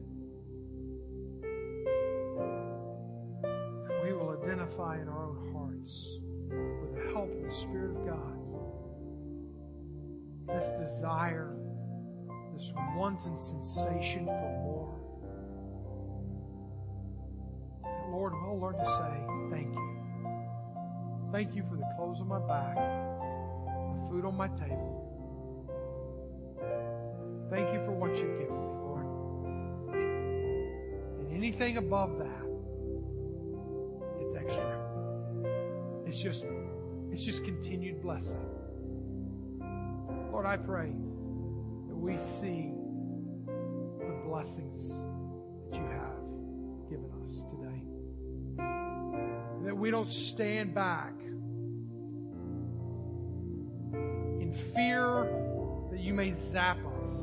desire, 11.30 11.56
this 12.56 12.74
wanton 12.96 13.38
sensation 13.40 14.26
for 14.26 14.50
more. 14.64 14.96
And 17.86 18.12
Lord, 18.12 18.34
we'll 18.34 18.60
learn 18.60 18.78
to 18.78 18.86
say 18.86 19.24
thank 19.52 19.74
you. 19.74 19.90
Thank 21.32 21.56
you 21.56 21.64
for 21.70 21.76
the 21.78 21.86
clothes 21.96 22.20
on 22.20 22.28
my 22.28 22.40
back, 22.40 22.76
the 22.76 24.10
food 24.10 24.26
on 24.26 24.36
my 24.36 24.48
table. 24.48 25.06
Thank 27.50 27.74
you 27.74 27.80
for 27.86 27.92
what 27.92 28.12
you've 28.12 28.38
given 28.40 28.56
me, 28.56 28.74
Lord. 28.84 29.06
And 31.20 31.32
anything 31.34 31.78
above 31.78 32.18
that, 32.20 32.46
it's 34.22 34.36
extra. 34.36 34.80
It's 36.06 36.20
just, 36.20 36.44
it's 37.12 37.24
just 37.24 37.44
continued 37.44 38.02
blessing. 38.02 38.40
Lord, 40.32 40.46
I 40.46 40.58
pray 40.58 40.92
we 42.00 42.18
see 42.40 42.72
the 43.48 44.22
blessings 44.26 44.88
that 44.88 45.76
you 45.76 45.84
have 45.84 46.20
given 46.90 47.12
us 47.24 47.32
today. 47.52 47.82
That 49.66 49.76
we 49.76 49.92
don't 49.92 50.10
stand 50.10 50.74
back 50.74 51.14
in 54.40 54.54
fear 54.74 55.28
that 55.92 56.00
you 56.00 56.14
may 56.14 56.34
zap 56.52 56.78
us, 56.78 57.14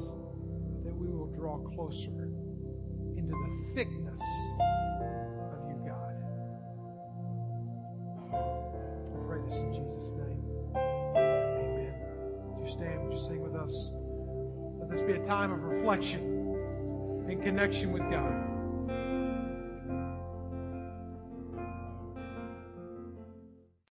but 0.71 0.85
that 0.85 0.95
we 0.95 1.09
will 1.09 1.33
draw 1.35 1.59
closer 1.75 2.29
into 3.17 3.33
the 3.33 3.75
thickness 3.75 4.21
time 15.27 15.53
of 15.53 15.65
reflection 15.65 16.21
and 17.29 17.43
connection 17.43 17.93
with 17.93 18.03
God. 18.03 18.46